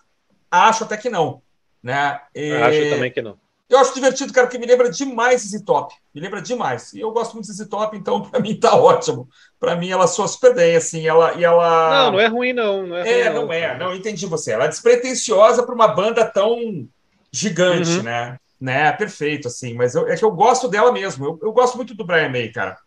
[0.49, 1.41] Acho até que não.
[1.81, 2.19] Né?
[2.35, 2.51] E...
[2.53, 3.37] Acho também que não.
[3.69, 5.95] Eu acho divertido, cara, porque me lembra demais ZZ Top.
[6.13, 6.93] Me lembra demais.
[6.93, 9.27] E eu gosto muito de ZZ Top, então para mim tá ótimo.
[9.59, 11.07] Para mim ela soa super bem, assim.
[11.07, 12.05] Ela, e ela...
[12.05, 12.85] Não, não é ruim, não.
[12.85, 13.77] não é, é ruim, não, não é.
[13.77, 14.51] Não, entendi você.
[14.51, 16.87] Ela é despretensiosa para uma banda tão
[17.33, 18.03] gigante, uhum.
[18.03, 18.39] né?
[18.61, 19.73] Né, perfeito, assim.
[19.73, 21.25] Mas eu, é que eu gosto dela mesmo.
[21.25, 22.77] Eu, eu gosto muito do Brian May, cara.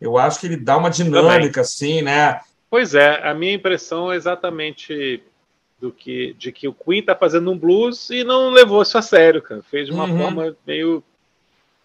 [0.00, 2.40] Eu acho que ele dá uma dinâmica, assim, né?
[2.70, 5.22] Pois é, a minha impressão é exatamente
[5.80, 9.02] do que de que o Queen tá fazendo um blues e não levou isso a
[9.02, 9.62] sério, cara.
[9.62, 10.18] Fez de uma uhum.
[10.18, 11.02] forma meio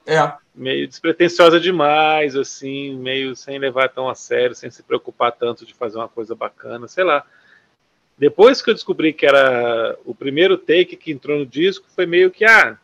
[0.05, 0.33] é.
[0.53, 5.73] meio despretensiosa demais, assim, meio sem levar tão a sério, sem se preocupar tanto de
[5.73, 7.25] fazer uma coisa bacana, sei lá.
[8.17, 12.31] Depois que eu descobri que era o primeiro take que entrou no disco, foi meio
[12.31, 12.77] que ah,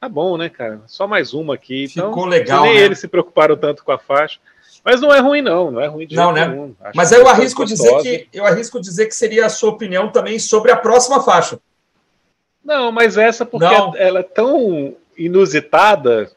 [0.00, 0.80] tá bom, né, cara?
[0.86, 1.88] Só mais uma aqui.
[1.88, 2.62] Ficou então, legal.
[2.62, 2.80] Nem né?
[2.80, 4.40] eles se preocuparam tanto com a faixa.
[4.82, 6.48] Mas não é ruim, não, não é ruim de não, né?
[6.48, 6.74] Nenhum.
[6.94, 10.72] Mas eu arrisco dizer que eu arrisco dizer que seria a sua opinião também sobre
[10.72, 11.60] a próxima faixa.
[12.64, 13.94] Não, mas essa porque não.
[13.96, 16.30] ela é tão inusitada,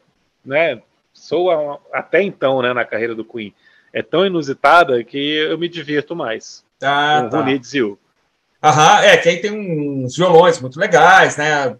[0.44, 0.82] né?
[1.12, 1.50] Sou
[1.92, 3.54] até então, né, na carreira do Queen,
[3.92, 6.64] é tão inusitada que eu me divirto mais.
[6.82, 7.38] Ah, com tá.
[7.38, 7.98] Who Needs You.
[8.64, 11.76] Aham, é, que aí tem uns violões muito legais, né?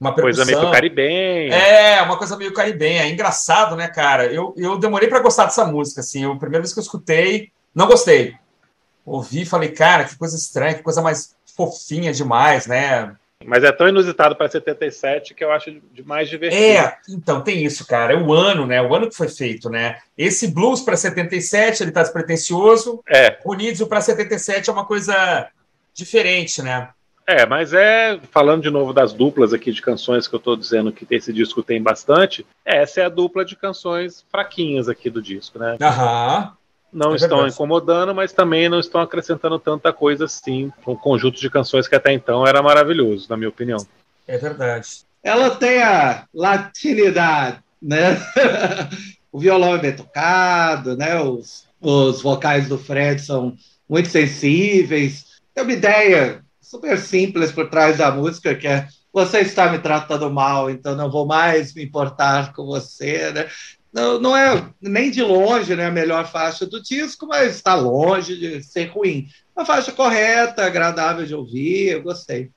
[0.00, 1.54] uma coisa meio caribenha.
[1.54, 3.02] É, uma coisa meio caribenha.
[3.02, 4.26] É engraçado, né, cara?
[4.26, 6.24] Eu, eu demorei para gostar dessa música, assim.
[6.24, 8.34] A primeira vez que eu escutei, não gostei.
[9.04, 13.14] Ouvi e falei, cara, que coisa estranha, que coisa mais fofinha demais, né?
[13.44, 16.62] Mas é tão inusitado para 77 que eu acho mais divertido.
[16.62, 18.12] É, então, tem isso, cara.
[18.12, 18.82] É o ano, né?
[18.82, 19.98] O ano que foi feito, né?
[20.18, 23.02] Esse blues para 77, ele tá despretensioso.
[23.08, 23.38] É.
[23.44, 25.48] O Nidio para 77 é uma coisa
[25.96, 26.90] diferente, né?
[27.26, 30.92] É, mas é, falando de novo das duplas aqui de canções que eu estou dizendo
[30.92, 35.58] que esse disco tem bastante, essa é a dupla de canções fraquinhas aqui do disco,
[35.58, 35.76] né?
[35.80, 36.52] Aham.
[36.92, 37.54] Não é estão verdade.
[37.54, 40.72] incomodando, mas também não estão acrescentando tanta coisa assim.
[40.86, 43.84] Um conjunto de canções que até então era maravilhoso, na minha opinião.
[44.26, 44.88] É verdade.
[45.22, 48.16] Ela tem a latinidade, né?
[49.32, 51.20] o violão é bem tocado, né?
[51.20, 53.56] Os, os vocais do Fred são
[53.88, 55.35] muito sensíveis.
[55.56, 60.30] Tem uma ideia super simples por trás da música, que é você está me tratando
[60.30, 63.48] mal, então não vou mais me importar com você, né?
[63.90, 68.36] Não, não é nem de longe né, a melhor faixa do disco, mas está longe
[68.36, 69.28] de ser ruim.
[69.56, 72.50] Uma faixa correta, agradável de ouvir, eu gostei.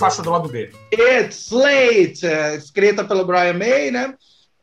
[0.00, 0.70] Faixa do lado B?
[0.90, 4.14] It's Late, é, escrita pelo Brian May, né?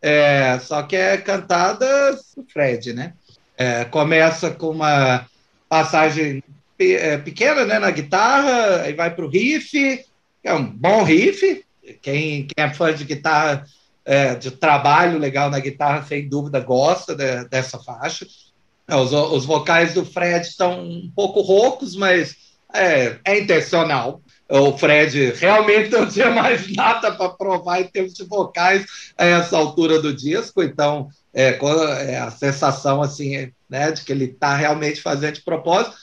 [0.02, 1.88] É, só que é cantada
[2.36, 3.14] por Fred, né?
[3.56, 5.28] É, começa com uma
[5.70, 6.44] passagem
[6.80, 11.64] é, pequena né, na guitarra, aí vai para o riff, que é um bom riff.
[12.02, 13.66] Quem, quem é fã de guitarra,
[14.04, 18.26] é, de trabalho legal na guitarra, sem dúvida gosta de, dessa faixa.
[18.90, 22.36] Os, os vocais do Fred estão um pouco roucos, mas
[22.74, 28.24] é, é intencional o Fred realmente não tinha mais nada para provar em termos de
[28.24, 28.86] vocais
[29.18, 31.60] a essa altura do disco, então é,
[32.08, 35.96] é a sensação assim, né, de que ele está realmente fazendo de propósito.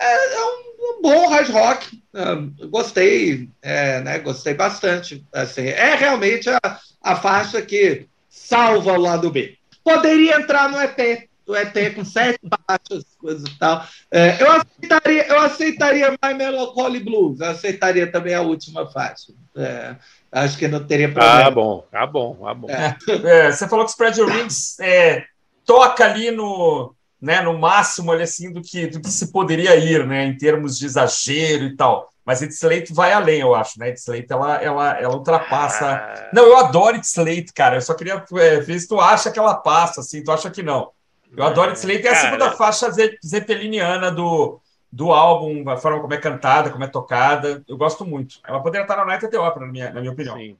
[0.00, 5.24] É, é um, um, bom hard rock, é, gostei, é, né, gostei bastante.
[5.32, 6.60] Assim, é realmente a,
[7.02, 9.56] a faixa que salva o lado B.
[9.84, 13.84] Poderia entrar no EP, do ET com sete faixas, coisa e tal.
[14.10, 19.32] É, eu, aceitaria, eu aceitaria My Melancholy Blues, eu aceitaria também a última faixa.
[19.56, 19.96] É,
[20.30, 21.46] acho que não teria problema.
[21.46, 22.70] Ah, bom, ah, bom, ah, bom.
[22.70, 22.96] É.
[23.24, 25.24] é você falou que o Spread Your Wings é,
[25.66, 30.06] toca ali no, né, no máximo ali, assim, do, que, do que se poderia ir,
[30.06, 32.08] né, em termos de exagero e tal.
[32.24, 33.88] Mas It's Late vai além, eu acho, né?
[33.88, 35.96] It's Late, ela, ela, ela ultrapassa...
[35.96, 36.30] Ah.
[36.32, 37.78] Não, eu adoro It's Late, cara.
[37.78, 40.22] Eu só queria é, ver se tu acha que ela passa, assim.
[40.22, 40.92] Tu acha que não.
[41.36, 42.06] Eu adoro It's Late.
[42.06, 42.90] É a segunda faixa
[43.24, 44.60] zeppeliniana do,
[44.90, 47.62] do álbum, a forma como é cantada, como é tocada.
[47.68, 48.40] Eu gosto muito.
[48.46, 50.36] Ela poderia estar na Night at the Opera, na minha, na minha opinião.
[50.36, 50.56] Sim.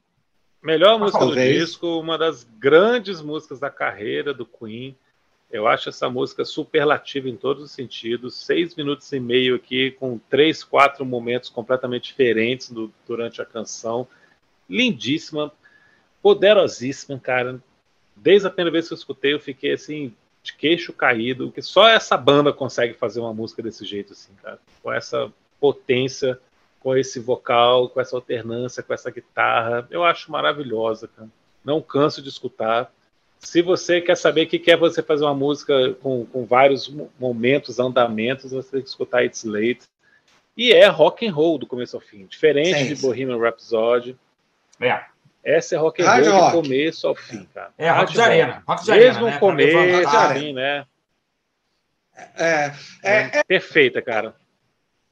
[0.62, 4.94] Melhor música do disco, uma das grandes músicas da carreira do Queen.
[5.50, 8.36] Eu acho essa música superlativa em todos os sentidos.
[8.36, 14.06] Seis minutos e meio aqui, com três, quatro momentos completamente diferentes do, durante a canção.
[14.68, 15.50] Lindíssima,
[16.22, 17.58] poderosíssima, cara.
[18.14, 21.88] Desde a primeira vez que eu escutei, eu fiquei assim, de queixo caído, que só
[21.88, 24.58] essa banda consegue fazer uma música desse jeito, assim, cara.
[24.82, 26.38] Com essa potência,
[26.80, 29.86] com esse vocal, com essa alternância, com essa guitarra.
[29.90, 31.28] Eu acho maravilhosa, cara.
[31.64, 32.90] Não canso de escutar
[33.40, 37.78] se você quer saber o que quer você fazer uma música com, com vários momentos,
[37.78, 39.80] andamentos, você tem que escutar It's Late.
[40.56, 42.94] E é rock and roll do começo ao fim, diferente Sim.
[42.94, 44.14] de Bohemian Rhapsody.
[44.78, 45.04] É.
[45.42, 46.52] Essa é rock and roll do rock.
[46.52, 47.72] começo ao fim, cara.
[47.78, 48.62] É, rock de arena.
[48.66, 49.38] Rock de Mesmo arena, né?
[49.38, 50.86] começo, assim, né?
[52.36, 52.72] É,
[53.02, 54.34] é, é, Perfeita, cara.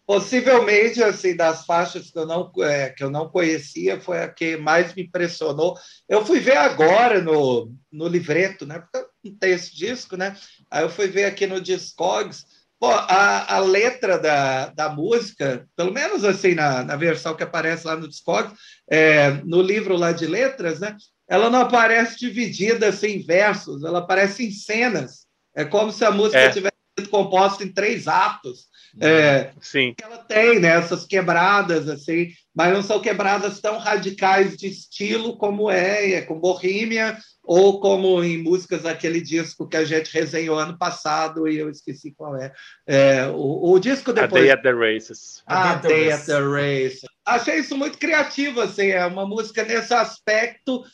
[0.07, 4.57] Possivelmente, assim, das faixas que eu não, é, que eu não conhecia, foi a que
[4.57, 5.77] mais me impressionou.
[6.09, 8.79] Eu fui ver agora no, no livreto, né?
[8.81, 10.35] Porque não tem esse disco, né?
[10.71, 12.47] Aí eu fui ver aqui no Discogs.
[12.81, 17.87] Pô, a, a letra da, da música, pelo menos assim, na, na versão que aparece
[17.87, 18.53] lá no Discogs,
[18.89, 20.97] é, no livro lá de letras, né?
[21.29, 25.27] Ela não aparece dividida assim, em versos, ela aparece em cenas.
[25.55, 26.51] É como se a música é.
[26.51, 28.67] tivesse composta em três atos.
[29.01, 29.95] É, Sim.
[30.03, 35.71] Ela tem né, essas quebradas, assim, mas não são quebradas tão radicais de estilo como
[35.71, 37.17] é, é com Bohemia,
[37.49, 42.13] ou como em músicas daquele disco que a gente resenhou ano passado e eu esqueci
[42.13, 42.53] qual é.
[42.87, 44.43] é o, o, disco depois.
[44.43, 45.43] A Day at the Races.
[45.47, 47.01] A, Day at the Races.
[47.25, 50.85] Achei isso muito criativo, assim, é uma música nesse aspecto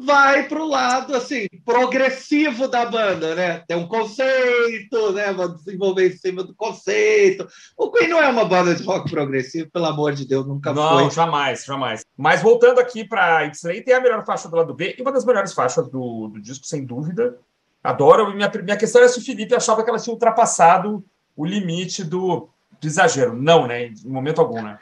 [0.00, 3.62] vai para o lado assim progressivo da banda, né?
[3.66, 5.32] Tem um conceito, né?
[5.32, 7.46] Vamos desenvolver em cima do conceito.
[7.76, 10.88] O Queen não é uma banda de rock progressivo, pelo amor de Deus, nunca não,
[10.88, 11.02] foi.
[11.04, 12.04] Não, jamais, jamais.
[12.16, 15.12] Mas voltando aqui para It's Late, é a melhor faixa do lado B e uma
[15.12, 17.38] das melhores faixas do, do disco, sem dúvida.
[17.82, 18.34] Adoro.
[18.34, 21.04] Minha, minha questão é se o Felipe achava que ela tinha ultrapassado
[21.36, 22.48] o limite do,
[22.80, 23.34] do exagero.
[23.34, 23.86] Não, né?
[23.86, 24.78] Em momento algum, né?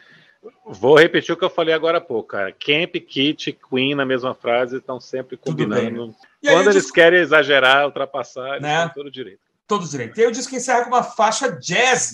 [0.66, 2.52] Vou repetir o que eu falei agora há pouco, cara.
[2.52, 6.08] Camp, Kit, Queen na mesma frase estão sempre combinando.
[6.08, 6.14] Né?
[6.42, 6.94] Quando eles disco...
[6.94, 8.84] querem exagerar, ultrapassar, eles né?
[8.84, 9.40] têm todo direito.
[9.66, 10.18] Todo direito.
[10.18, 12.12] E aí o disco encerra com uma faixa jazz,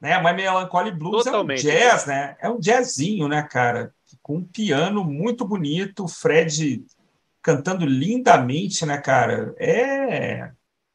[0.00, 0.18] né?
[0.18, 1.68] Uma Melancholy Blues Totalmente.
[1.68, 2.36] é um jazz, né?
[2.40, 3.94] É um jazzinho, né, cara?
[4.22, 6.84] Com um piano muito bonito, o Fred
[7.42, 9.54] cantando lindamente, né, cara?
[9.58, 10.50] É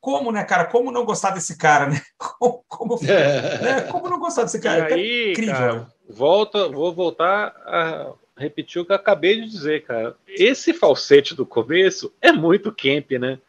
[0.05, 0.65] como, né, cara?
[0.65, 1.99] Como não gostar desse cara, né?
[2.37, 3.81] Como, como, né?
[3.91, 4.91] como não gostar desse cara?
[4.91, 5.55] E aí, é incrível.
[5.55, 10.15] Cara, volta, vou voltar a repetir o que eu acabei de dizer, cara.
[10.27, 13.39] Esse falsete do começo é muito camp, né?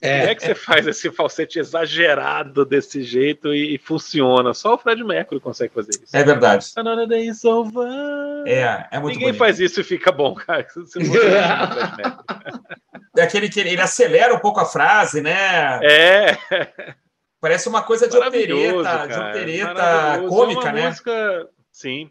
[0.00, 0.20] É.
[0.20, 4.54] Como é que você faz esse falsete exagerado desse jeito e, e, funciona?
[4.54, 6.16] Só o Fred Mercury consegue fazer isso.
[6.16, 6.64] É verdade.
[8.46, 9.38] É, é muito Ninguém bonito.
[9.38, 10.66] faz isso e fica bom, cara.
[10.74, 11.14] Você não
[13.18, 15.80] é aquele que ele, ele acelera um pouco a frase, né?
[15.82, 16.36] É.
[17.40, 20.86] Parece uma coisa de opereta, de opereta cômica, é né?
[20.86, 21.48] Música,
[21.78, 22.10] sim.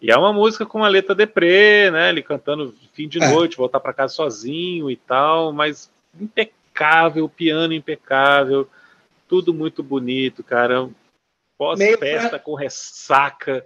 [0.00, 2.10] E é uma música com uma letra deprê, né?
[2.10, 3.28] Ele cantando fim de é.
[3.28, 5.90] noite, voltar para casa sozinho e tal, mas
[6.20, 8.68] impecável, piano impecável,
[9.28, 10.88] tudo muito bonito, cara.
[11.58, 13.64] Pós-festa com ressaca.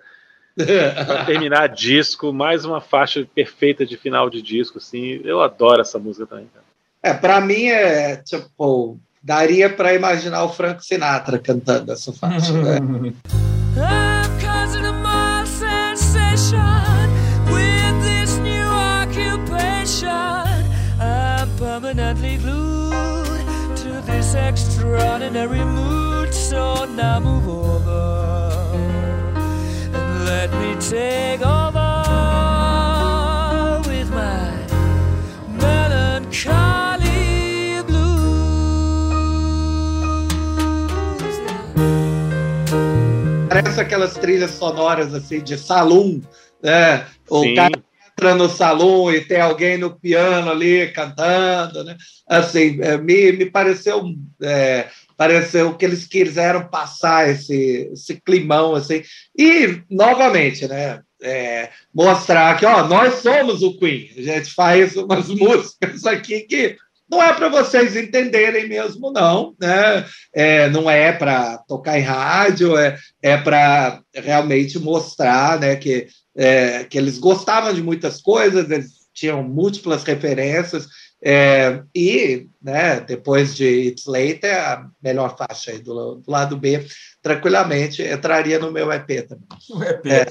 [0.58, 5.20] para terminar disco, mais uma faixa perfeita de final de disco, assim.
[5.22, 6.48] Eu adoro essa música também.
[6.52, 6.64] Cara.
[7.00, 12.52] É, para mim é tipo daria para imaginar o Frank Sinatra cantando essa faixa.
[12.52, 12.78] né?
[25.38, 26.34] extraordinary mood.
[26.34, 28.50] So now move over
[29.94, 32.02] and let me take over
[33.88, 34.50] with my
[35.60, 37.02] melancholy
[37.86, 39.38] blues.
[43.48, 46.20] Parece aquelas trilhas sonoras assim de salão,
[46.62, 47.06] né?
[47.30, 47.82] O cara
[48.12, 51.96] entra no salão e tem alguém no piano ali cantando, né?
[52.26, 54.02] Assim, é, me, me pareceu,
[54.42, 59.02] é, pareceu que eles quiseram passar esse, esse climão, assim.
[59.36, 61.00] E, novamente, né?
[61.20, 64.08] É, mostrar que, ó, nós somos o Queen.
[64.16, 66.76] A gente faz umas músicas aqui que
[67.10, 69.56] não é para vocês entenderem mesmo, não.
[69.60, 70.06] Né?
[70.32, 76.06] É, não é para tocar em rádio, é, é para realmente mostrar né, que,
[76.36, 80.86] é, que eles gostavam de muitas coisas, eles tinham múltiplas referências.
[81.20, 86.86] É, e, né, depois de It's Later, a melhor faixa aí do, do, lado B,
[87.20, 89.48] tranquilamente entraria no meu EP também.
[89.90, 90.06] EP.
[90.06, 90.26] É.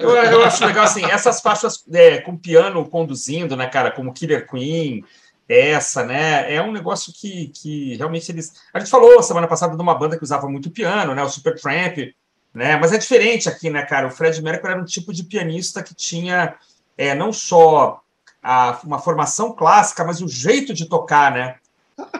[0.00, 4.48] Eu, eu, acho legal, assim, essas faixas é, com piano conduzindo, né, cara, como Killer
[4.48, 5.04] Queen,
[5.48, 8.52] essa, né, é um negócio que, que realmente eles...
[8.72, 11.98] A gente falou semana passada de uma banda que usava muito piano, né, o Supertramp,
[12.54, 15.82] né, mas é diferente aqui, né, cara, o Fred Mercury era um tipo de pianista
[15.82, 16.54] que tinha
[16.96, 18.00] é, não só
[18.42, 21.56] a, uma formação clássica, mas o jeito de tocar, né?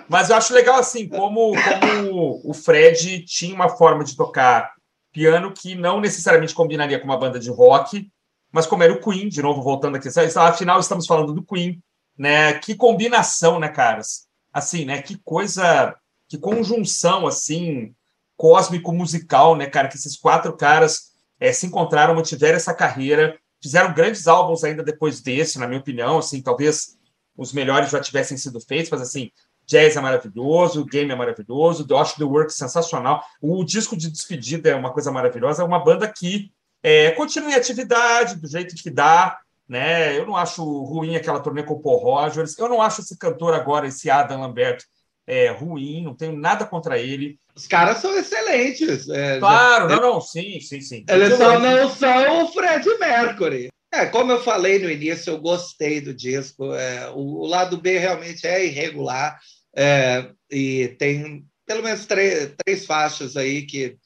[0.08, 4.72] Mas eu acho legal assim, como, como o Fred tinha uma forma de tocar
[5.12, 8.10] piano que não necessariamente combinaria com uma banda de rock,
[8.52, 11.80] mas como era o Queen, de novo voltando aqui, afinal estamos falando do Queen,
[12.18, 12.54] né?
[12.54, 14.26] Que combinação, né, caras?
[14.52, 15.00] Assim, né?
[15.00, 15.96] Que coisa,
[16.28, 17.94] que conjunção assim
[18.36, 19.88] cósmico musical, né, cara?
[19.88, 25.20] Que esses quatro caras é, se encontraram, mantiveram essa carreira fizeram grandes álbuns ainda depois
[25.20, 26.98] desse, na minha opinião, assim, talvez
[27.36, 29.30] os melhores já tivessem sido feitos, mas assim,
[29.66, 34.70] Jazz é maravilhoso, Game é maravilhoso, The Watch the Work sensacional, o disco de despedida
[34.70, 36.50] é uma coisa maravilhosa, é uma banda que
[36.82, 39.38] é, continua em atividade do jeito que dá,
[39.68, 40.18] né?
[40.18, 43.54] Eu não acho ruim aquela turnê com o Paul Rogers, eu não acho esse cantor
[43.54, 44.82] agora, esse Adam Lambert,
[45.31, 47.39] é, ruim, não tenho nada contra ele.
[47.55, 49.09] Os caras são excelentes.
[49.09, 49.95] É, claro, já...
[49.95, 51.05] não, não, sim, sim, sim.
[51.09, 53.68] Eles só não são o Fred Mercury.
[53.95, 56.74] É, como eu falei no início, eu gostei do disco.
[56.74, 59.39] É, o, o, lado B realmente é irregular
[59.76, 63.97] é, e tem pelo menos três, três faixas aí que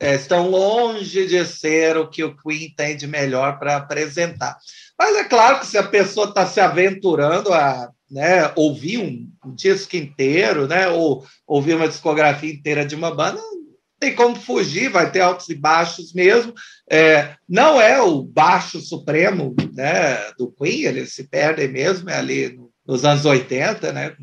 [0.00, 4.56] é, estão longe de ser o que o Queen tem de melhor para apresentar.
[4.98, 9.54] Mas é claro que se a pessoa está se aventurando a né, ouvir um, um,
[9.54, 13.58] disco inteiro, né, ou ouvir uma discografia inteira de uma banda, não
[14.00, 16.54] tem como fugir, vai ter altos e baixos mesmo.
[16.90, 22.58] É, não é o baixo supremo né, do Queen, eles se perdem mesmo, é ali
[22.86, 24.16] nos anos 80, né,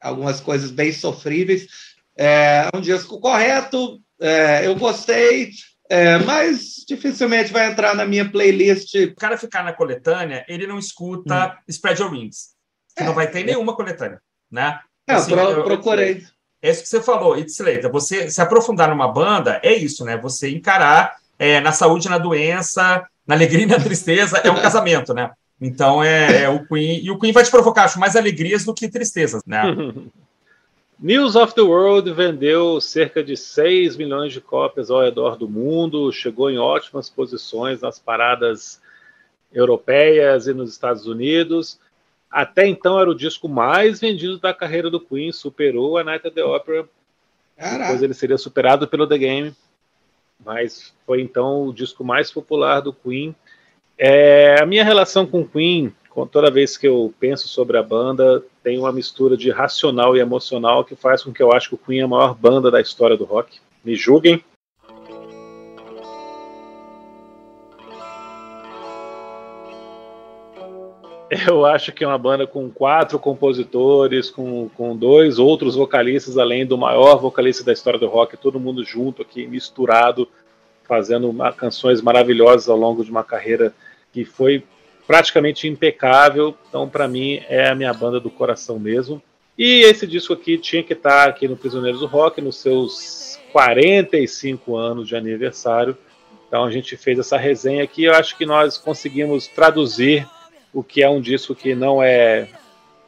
[0.00, 1.66] algumas coisas bem sofríveis.
[2.16, 5.50] É um disco correto, é, eu gostei,
[5.88, 8.94] é, mas dificilmente vai entrar na minha playlist.
[8.94, 11.62] O cara ficar na coletânea, ele não escuta hum.
[11.68, 12.59] Spread Your Wings
[12.96, 14.20] que não vai ter nenhuma coletânea,
[14.50, 14.80] né?
[15.06, 16.24] É, assim, pro, eu, procurei.
[16.62, 17.90] É isso que você falou, It's later.
[17.90, 20.16] Você se aprofundar numa banda é isso, né?
[20.18, 25.14] Você encarar é, na saúde, na doença, na alegria e na tristeza, é um casamento,
[25.14, 25.30] né?
[25.60, 27.04] Então é, é, o Queen.
[27.04, 29.62] E o Queen vai te provocar, acho, mais alegrias do que tristezas, né?
[31.02, 36.12] News of the World vendeu cerca de 6 milhões de cópias ao redor do mundo,
[36.12, 38.82] chegou em ótimas posições nas paradas
[39.50, 41.78] europeias e nos Estados Unidos.
[42.30, 46.32] Até então era o disco mais vendido da carreira do Queen, superou a Night at
[46.32, 46.88] the Opera.
[47.56, 47.84] Caraca.
[47.84, 49.54] Depois ele seria superado pelo The Game,
[50.44, 53.34] mas foi então o disco mais popular do Queen.
[53.98, 55.92] É, a minha relação com o Queen,
[56.30, 60.84] toda vez que eu penso sobre a banda, tem uma mistura de racional e emocional
[60.84, 63.16] que faz com que eu acho que o Queen é a maior banda da história
[63.16, 63.58] do rock.
[63.84, 64.42] Me julguem,
[71.30, 76.66] Eu acho que é uma banda com quatro compositores, com, com dois outros vocalistas, além
[76.66, 80.28] do maior vocalista da história do rock, todo mundo junto aqui, misturado,
[80.88, 83.72] fazendo uma, canções maravilhosas ao longo de uma carreira
[84.12, 84.64] que foi
[85.06, 86.52] praticamente impecável.
[86.68, 89.22] Então, para mim, é a minha banda do coração mesmo.
[89.56, 94.76] E esse disco aqui tinha que estar aqui no Prisioneiros do Rock, nos seus 45
[94.76, 95.96] anos de aniversário.
[96.48, 98.02] Então, a gente fez essa resenha aqui.
[98.02, 100.26] Eu acho que nós conseguimos traduzir
[100.72, 102.48] o que é um disco que não é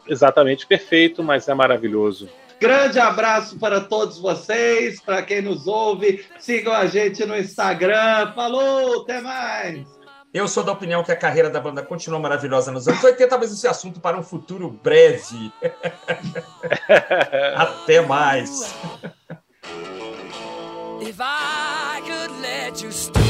[0.06, 2.28] exatamente perfeito, mas é maravilhoso.
[2.60, 6.24] Grande abraço para todos vocês, para quem nos ouve.
[6.38, 8.32] Sigam a gente no Instagram.
[8.34, 9.84] Falou, até mais!
[10.32, 13.52] Eu sou da opinião que a carreira da banda continua maravilhosa nos anos 80, talvez
[13.52, 15.52] esse assunto para um futuro breve.
[17.54, 18.74] Até mais.
[21.02, 23.21] If I could let you stay.